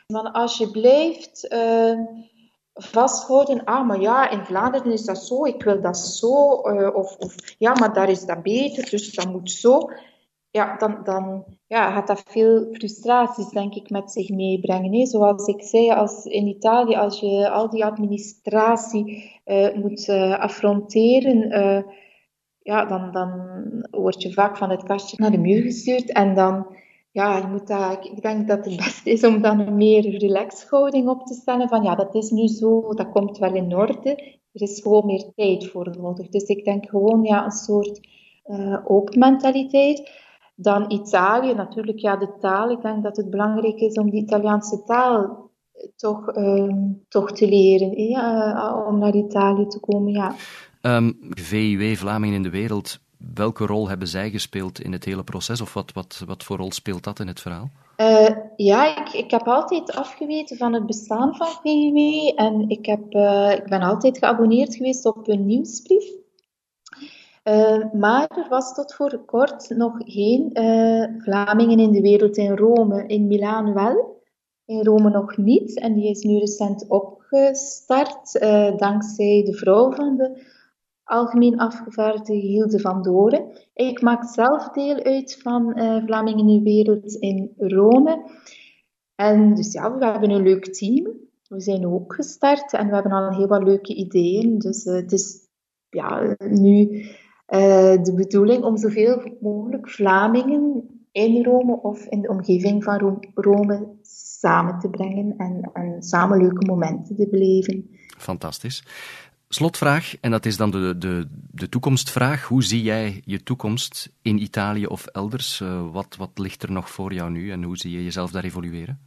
Want 0.07 0.33
als 0.33 0.57
je 0.57 0.71
blijft 0.71 1.53
uh, 1.53 1.99
vasthouden, 2.73 3.63
ah, 3.63 3.87
maar 3.87 4.01
ja, 4.01 4.29
in 4.29 4.45
Vlaanderen 4.45 4.91
is 4.91 5.05
dat 5.05 5.17
zo, 5.17 5.45
ik 5.45 5.63
wil 5.63 5.81
dat 5.81 5.97
zo. 5.97 6.61
Uh, 6.63 6.95
of, 6.95 7.15
of, 7.17 7.35
ja, 7.57 7.73
maar 7.73 7.93
daar 7.93 8.09
is 8.09 8.25
dat 8.25 8.43
beter, 8.43 8.89
dus 8.89 9.15
dat 9.15 9.31
moet 9.31 9.51
zo 9.51 9.89
ja, 10.51 10.77
dan, 10.77 11.03
dan 11.03 11.45
ja, 11.67 11.91
gaat 11.91 12.07
dat 12.07 12.23
veel 12.27 12.67
frustraties, 12.71 13.49
denk 13.49 13.73
ik, 13.73 13.89
met 13.89 14.11
zich 14.11 14.29
meebrengen. 14.29 15.07
Zoals 15.07 15.47
ik 15.47 15.61
zei, 15.61 15.91
als 15.91 16.25
in 16.25 16.47
Italië, 16.47 16.95
als 16.95 17.19
je 17.19 17.49
al 17.49 17.69
die 17.69 17.85
administratie 17.85 19.31
uh, 19.45 19.75
moet 19.75 20.07
uh, 20.07 20.39
affronteren, 20.39 21.57
uh, 21.57 21.81
ja, 22.59 22.85
dan, 22.85 23.11
dan 23.11 23.31
word 23.91 24.21
je 24.21 24.33
vaak 24.33 24.57
van 24.57 24.69
het 24.69 24.83
kastje 24.83 25.17
naar 25.19 25.31
de 25.31 25.37
muur 25.37 25.61
gestuurd. 25.61 26.11
En 26.11 26.35
dan, 26.35 26.67
ja, 27.11 27.37
je 27.37 27.47
moet 27.47 27.67
dat, 27.67 28.05
ik 28.05 28.21
denk 28.21 28.47
dat 28.47 28.65
het 28.65 28.75
beste 28.75 29.09
is 29.09 29.23
om 29.23 29.41
dan 29.41 29.59
een 29.59 29.77
meer 29.77 30.17
relaxed 30.17 30.69
houding 30.69 31.09
op 31.09 31.25
te 31.25 31.33
stellen. 31.33 31.69
Van 31.69 31.83
ja, 31.83 31.95
dat 31.95 32.15
is 32.15 32.29
nu 32.29 32.47
zo, 32.47 32.93
dat 32.93 33.11
komt 33.11 33.37
wel 33.37 33.55
in 33.55 33.75
orde. 33.75 34.09
Er 34.51 34.61
is 34.61 34.81
gewoon 34.81 35.05
meer 35.05 35.31
tijd 35.35 35.67
voor 35.67 35.95
nodig. 35.99 36.29
Dus 36.29 36.43
ik 36.43 36.65
denk 36.65 36.89
gewoon, 36.89 37.23
ja, 37.23 37.45
een 37.45 37.51
soort 37.51 37.99
open 38.83 39.19
mentaliteit. 39.19 40.25
Dan 40.59 40.91
Italië, 40.91 41.53
natuurlijk 41.53 41.99
ja, 41.99 42.15
de 42.15 42.37
taal. 42.39 42.69
Ik 42.69 42.81
denk 42.81 43.03
dat 43.03 43.17
het 43.17 43.29
belangrijk 43.29 43.79
is 43.79 43.93
om 43.93 44.09
die 44.09 44.21
Italiaanse 44.21 44.83
taal 44.83 45.51
toch, 45.95 46.37
uh, 46.37 46.73
toch 47.07 47.31
te 47.31 47.47
leren, 47.47 48.09
ja, 48.09 48.55
eh, 48.55 48.87
om 48.87 48.99
naar 48.99 49.15
Italië 49.15 49.67
te 49.67 49.79
komen. 49.79 50.11
Ja. 50.11 50.27
Um, 50.27 50.33
ehm, 50.81 51.13
VIW, 51.29 51.95
Vlamingen 51.95 52.35
in 52.35 52.43
de 52.43 52.49
wereld, 52.49 52.99
welke 53.33 53.65
rol 53.65 53.89
hebben 53.89 54.07
zij 54.07 54.29
gespeeld 54.29 54.81
in 54.81 54.91
het 54.91 55.05
hele 55.05 55.23
proces? 55.23 55.61
Of 55.61 55.73
wat, 55.73 55.93
wat, 55.93 56.23
wat 56.25 56.43
voor 56.43 56.57
rol 56.57 56.71
speelt 56.71 57.03
dat 57.03 57.19
in 57.19 57.27
het 57.27 57.39
verhaal? 57.39 57.69
Uh, 57.97 58.29
ja, 58.55 58.97
ik, 58.97 59.13
ik 59.13 59.31
heb 59.31 59.47
altijd 59.47 59.95
afgeweten 59.95 60.57
van 60.57 60.73
het 60.73 60.85
bestaan 60.85 61.35
van 61.35 61.47
VIW 61.47 61.97
en 62.35 62.69
ik, 62.69 62.85
heb, 62.85 63.13
uh, 63.13 63.51
ik 63.51 63.63
ben 63.63 63.81
altijd 63.81 64.17
geabonneerd 64.17 64.75
geweest 64.75 65.05
op 65.05 65.27
een 65.27 65.45
nieuwsbrief. 65.45 66.05
Uh, 67.47 67.91
maar 67.93 68.27
er 68.27 68.47
was 68.49 68.73
tot 68.73 68.93
voor 68.93 69.23
kort 69.25 69.69
nog 69.69 69.93
geen 69.97 70.49
uh, 70.53 71.21
Vlamingen 71.21 71.79
in 71.79 71.91
de 71.91 72.01
wereld 72.01 72.37
in 72.37 72.55
Rome. 72.57 73.05
In 73.05 73.27
Milaan 73.27 73.73
wel, 73.73 74.21
in 74.65 74.83
Rome 74.85 75.09
nog 75.09 75.37
niet. 75.37 75.79
En 75.79 75.93
die 75.93 76.09
is 76.09 76.23
nu 76.23 76.37
recent 76.37 76.87
opgestart 76.87 78.35
uh, 78.35 78.77
dankzij 78.77 79.43
de 79.45 79.53
vrouw 79.53 79.91
van 79.91 80.17
de 80.17 80.45
algemeen 81.03 81.59
afgevaardigde 81.59 82.33
Hilde 82.33 82.79
van 82.79 83.01
Doren. 83.01 83.45
Ik 83.73 84.01
maak 84.01 84.23
zelf 84.23 84.69
deel 84.69 85.03
uit 85.03 85.39
van 85.41 85.71
Vlamingen 86.05 86.47
in 86.47 86.63
de 86.63 86.71
wereld 86.71 87.13
in 87.13 87.53
Rome. 87.57 88.23
En 89.15 89.53
dus 89.53 89.73
ja, 89.73 89.97
we 89.97 90.05
hebben 90.05 90.29
een 90.29 90.43
leuk 90.43 90.73
team. 90.73 91.11
We 91.47 91.61
zijn 91.61 91.87
ook 91.87 92.13
gestart 92.13 92.73
en 92.73 92.87
we 92.87 92.93
hebben 92.93 93.11
al 93.11 93.37
heel 93.37 93.47
wat 93.47 93.63
leuke 93.63 93.95
ideeën. 93.95 94.57
Dus 94.57 94.83
het 94.83 95.11
is 95.11 95.47
ja, 95.89 96.35
nu 96.37 97.05
uh, 97.49 98.03
de 98.03 98.13
bedoeling 98.15 98.63
om 98.63 98.77
zoveel 98.77 99.37
mogelijk 99.41 99.89
Vlamingen 99.89 100.83
in 101.11 101.43
Rome 101.43 101.81
of 101.81 102.05
in 102.05 102.21
de 102.21 102.29
omgeving 102.29 102.83
van 102.83 103.23
Rome 103.33 103.87
samen 104.39 104.79
te 104.79 104.89
brengen 104.89 105.33
en, 105.37 105.69
en 105.73 106.03
samen 106.03 106.37
leuke 106.37 106.65
momenten 106.65 107.15
te 107.15 107.27
beleven. 107.29 107.89
Fantastisch. 108.17 108.83
Slotvraag, 109.49 110.15
en 110.21 110.31
dat 110.31 110.45
is 110.45 110.57
dan 110.57 110.71
de, 110.71 110.97
de, 110.97 111.27
de 111.51 111.69
toekomstvraag. 111.69 112.43
Hoe 112.43 112.63
zie 112.63 112.81
jij 112.81 113.21
je 113.25 113.43
toekomst 113.43 114.09
in 114.21 114.41
Italië 114.41 114.85
of 114.85 115.05
elders? 115.05 115.59
Uh, 115.59 115.91
wat, 115.91 116.15
wat 116.17 116.29
ligt 116.33 116.63
er 116.63 116.71
nog 116.71 116.89
voor 116.89 117.13
jou 117.13 117.31
nu 117.31 117.51
en 117.51 117.63
hoe 117.63 117.77
zie 117.77 117.91
je 117.91 118.03
jezelf 118.03 118.31
daar 118.31 118.43
evolueren? 118.43 118.99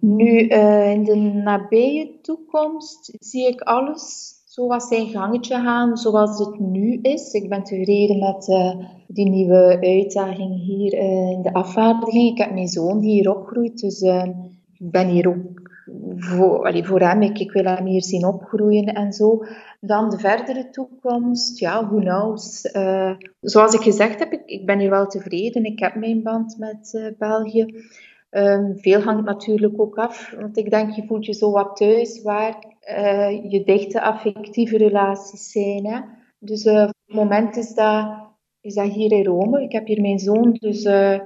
Nu, 0.00 0.48
uh, 0.48 0.90
in 0.90 1.04
de 1.04 1.16
nabije 1.16 2.18
toekomst 2.22 3.12
zie 3.18 3.48
ik 3.48 3.60
alles 3.60 4.34
zo 4.56 4.66
wat 4.66 4.82
zijn 4.82 5.06
gangetje 5.06 5.54
gaan 5.54 5.96
zoals 5.96 6.38
het 6.38 6.58
nu 6.58 6.98
is. 7.02 7.32
Ik 7.32 7.48
ben 7.48 7.62
tevreden 7.62 8.18
met 8.18 8.48
uh, 8.48 8.74
die 9.06 9.28
nieuwe 9.28 9.78
uitdaging 9.80 10.64
hier 10.64 10.94
uh, 10.94 11.30
in 11.30 11.42
de 11.42 11.52
afvaardiging. 11.52 12.30
Ik 12.30 12.38
heb 12.38 12.52
mijn 12.52 12.68
zoon 12.68 13.00
hier 13.00 13.36
opgroeit, 13.36 13.80
dus 13.80 14.00
uh, 14.02 14.24
ik 14.72 14.90
ben 14.90 15.08
hier 15.08 15.28
ook 15.28 15.70
voor, 16.16 17.00
hem. 17.00 17.22
Ik, 17.22 17.52
wil 17.52 17.64
hem 17.64 17.86
hier 17.86 18.02
zien 18.02 18.26
opgroeien 18.26 18.86
en 18.86 19.12
zo. 19.12 19.44
Dan 19.80 20.10
de 20.10 20.18
verdere 20.18 20.70
toekomst, 20.70 21.58
ja, 21.58 21.88
who 21.88 21.98
knows. 21.98 22.60
zoals 23.40 23.74
ik 23.74 23.80
gezegd 23.80 24.18
heb, 24.18 24.32
ik, 24.32 24.42
ik, 24.44 24.66
ben 24.66 24.78
hier 24.78 24.90
wel 24.90 25.06
tevreden. 25.06 25.64
Ik 25.64 25.78
heb 25.78 25.94
mijn 25.94 26.22
band 26.22 26.56
met 26.58 27.14
België. 27.18 27.66
Um, 28.30 28.78
veel 28.78 29.00
hangt 29.00 29.24
natuurlijk 29.24 29.80
ook 29.80 29.98
af, 29.98 30.34
want 30.40 30.56
ik 30.56 30.70
denk, 30.70 30.90
je 30.90 31.06
voelt 31.06 31.26
je 31.26 31.32
zo 31.32 31.50
wat 31.50 31.76
thuis 31.76 32.22
waar 32.22 32.75
uh, 32.90 33.50
je 33.50 33.62
dichte 33.64 34.02
affectieve 34.02 34.76
relaties 34.76 35.50
zijn. 35.50 35.86
Hè? 35.86 36.00
Dus 36.38 36.64
uh, 36.64 36.82
op 36.82 36.94
het 37.06 37.16
moment 37.16 37.56
is 37.56 37.74
dat, 37.74 38.06
is 38.60 38.74
dat 38.74 38.92
hier 38.92 39.12
in 39.12 39.24
Rome. 39.24 39.62
Ik 39.62 39.72
heb 39.72 39.86
hier 39.86 40.00
mijn 40.00 40.18
zoon, 40.18 40.52
dus 40.52 40.84
uh, 40.84 41.18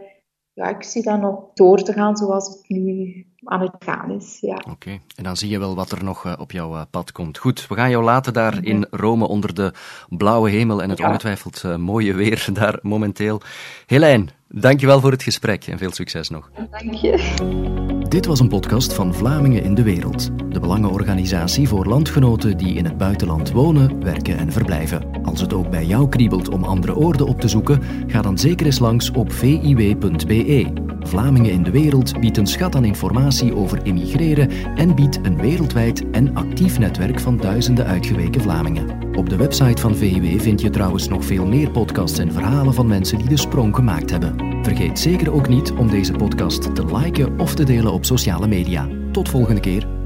ja, 0.53 0.69
ik 0.69 0.83
zie 0.83 1.03
dat 1.03 1.21
nog 1.21 1.45
door 1.55 1.83
te 1.83 1.93
gaan 1.93 2.17
zoals 2.17 2.49
het 2.49 2.69
nu 2.69 3.15
aan 3.45 3.61
het 3.61 3.75
gaan 3.79 4.11
is. 4.11 4.39
Ja. 4.41 4.63
Oké, 4.71 4.91
en 4.91 5.25
dan 5.25 5.37
zie 5.37 5.51
je 5.51 5.59
wel 5.59 5.75
wat 5.75 5.91
er 5.91 6.05
nog 6.05 6.39
op 6.39 6.53
jouw 6.53 6.87
pad 6.91 7.13
komt. 7.13 7.39
Goed, 7.39 7.67
we 7.67 7.75
gaan 7.75 7.91
jou 7.91 8.05
laten 8.05 8.33
daar 8.33 8.55
mhm. 8.55 8.65
in 8.65 8.87
Rome 8.91 9.29
onder 9.29 9.55
de 9.55 9.73
blauwe 10.09 10.51
hemel 10.51 10.83
en 10.83 10.91
het 10.91 11.01
ongetwijfeld 11.01 11.77
mooie 11.79 12.15
weer 12.15 12.49
daar 12.53 12.79
momenteel. 12.83 13.41
Helijn, 13.87 14.31
dankjewel 14.49 15.01
voor 15.01 15.11
het 15.11 15.23
gesprek 15.23 15.67
en 15.67 15.79
veel 15.79 15.93
succes 15.93 16.29
nog. 16.29 16.51
Dank 16.71 16.95
je. 16.95 17.90
Dit 18.11 18.27
was 18.27 18.41
een 18.41 18.49
podcast 18.49 18.93
van 18.93 19.15
Vlamingen 19.15 19.63
in 19.63 19.75
de 19.75 19.83
Wereld, 19.83 20.31
de 20.49 20.61
belangenorganisatie 20.61 21.69
voor 21.69 21.87
landgenoten 21.87 22.57
die 22.57 22.75
in 22.75 22.85
het 22.85 22.99
buitenland 22.99 23.51
wonen, 23.51 24.03
werken 24.03 24.39
en 24.39 24.53
verblijven. 24.53 25.05
Als 25.25 25.41
het 25.41 25.53
ook 25.53 25.71
bij 25.71 25.85
jou 25.85 26.09
kriebelt 26.09 26.49
om 26.49 26.65
andere 26.65 26.97
oorden 26.97 27.27
op 27.27 27.41
te 27.41 27.49
zoeken, 27.49 27.83
ga 28.07 28.23
dan 28.23 28.39
zeker 28.39 28.67
eens 28.67 28.79
langs 28.79 29.11
op 29.11 29.33
viw.be. 29.33 30.73
Vlamingen 31.01 31.51
in 31.53 31.63
de 31.63 31.71
Wereld 31.71 32.21
biedt 32.21 32.37
een 32.37 32.47
schat 32.47 32.77
aan 32.77 32.85
informatie 32.85 33.55
over 33.55 33.81
immigreren 33.83 34.51
en 34.77 34.95
biedt 34.95 35.19
een 35.23 35.41
wereldwijd 35.41 36.11
en 36.11 36.35
actief 36.35 36.79
netwerk 36.79 37.21
van 37.21 37.37
duizenden 37.37 37.87
uitgeweken 37.87 38.41
Vlamingen. 38.41 39.17
Op 39.17 39.29
de 39.29 39.37
website 39.37 39.81
van 39.81 39.97
VIW 39.97 40.41
vind 40.41 40.61
je 40.61 40.71
trouwens 40.71 41.09
nog 41.09 41.25
veel 41.25 41.47
meer 41.47 41.71
podcasts 41.71 42.19
en 42.19 42.33
verhalen 42.33 42.75
van 42.75 42.87
mensen 42.87 43.19
die 43.19 43.29
de 43.29 43.37
sprong 43.37 43.75
gemaakt 43.75 44.11
hebben. 44.11 44.50
Vergeet 44.63 44.99
zeker 44.99 45.33
ook 45.33 45.49
niet 45.49 45.73
om 45.73 45.91
deze 45.91 46.13
podcast 46.13 46.75
te 46.75 46.97
liken 46.97 47.39
of 47.39 47.55
te 47.55 47.65
delen 47.65 47.93
op 47.93 48.05
sociale 48.05 48.47
media. 48.47 48.89
Tot 49.13 49.29
volgende 49.29 49.61
keer. 49.61 50.00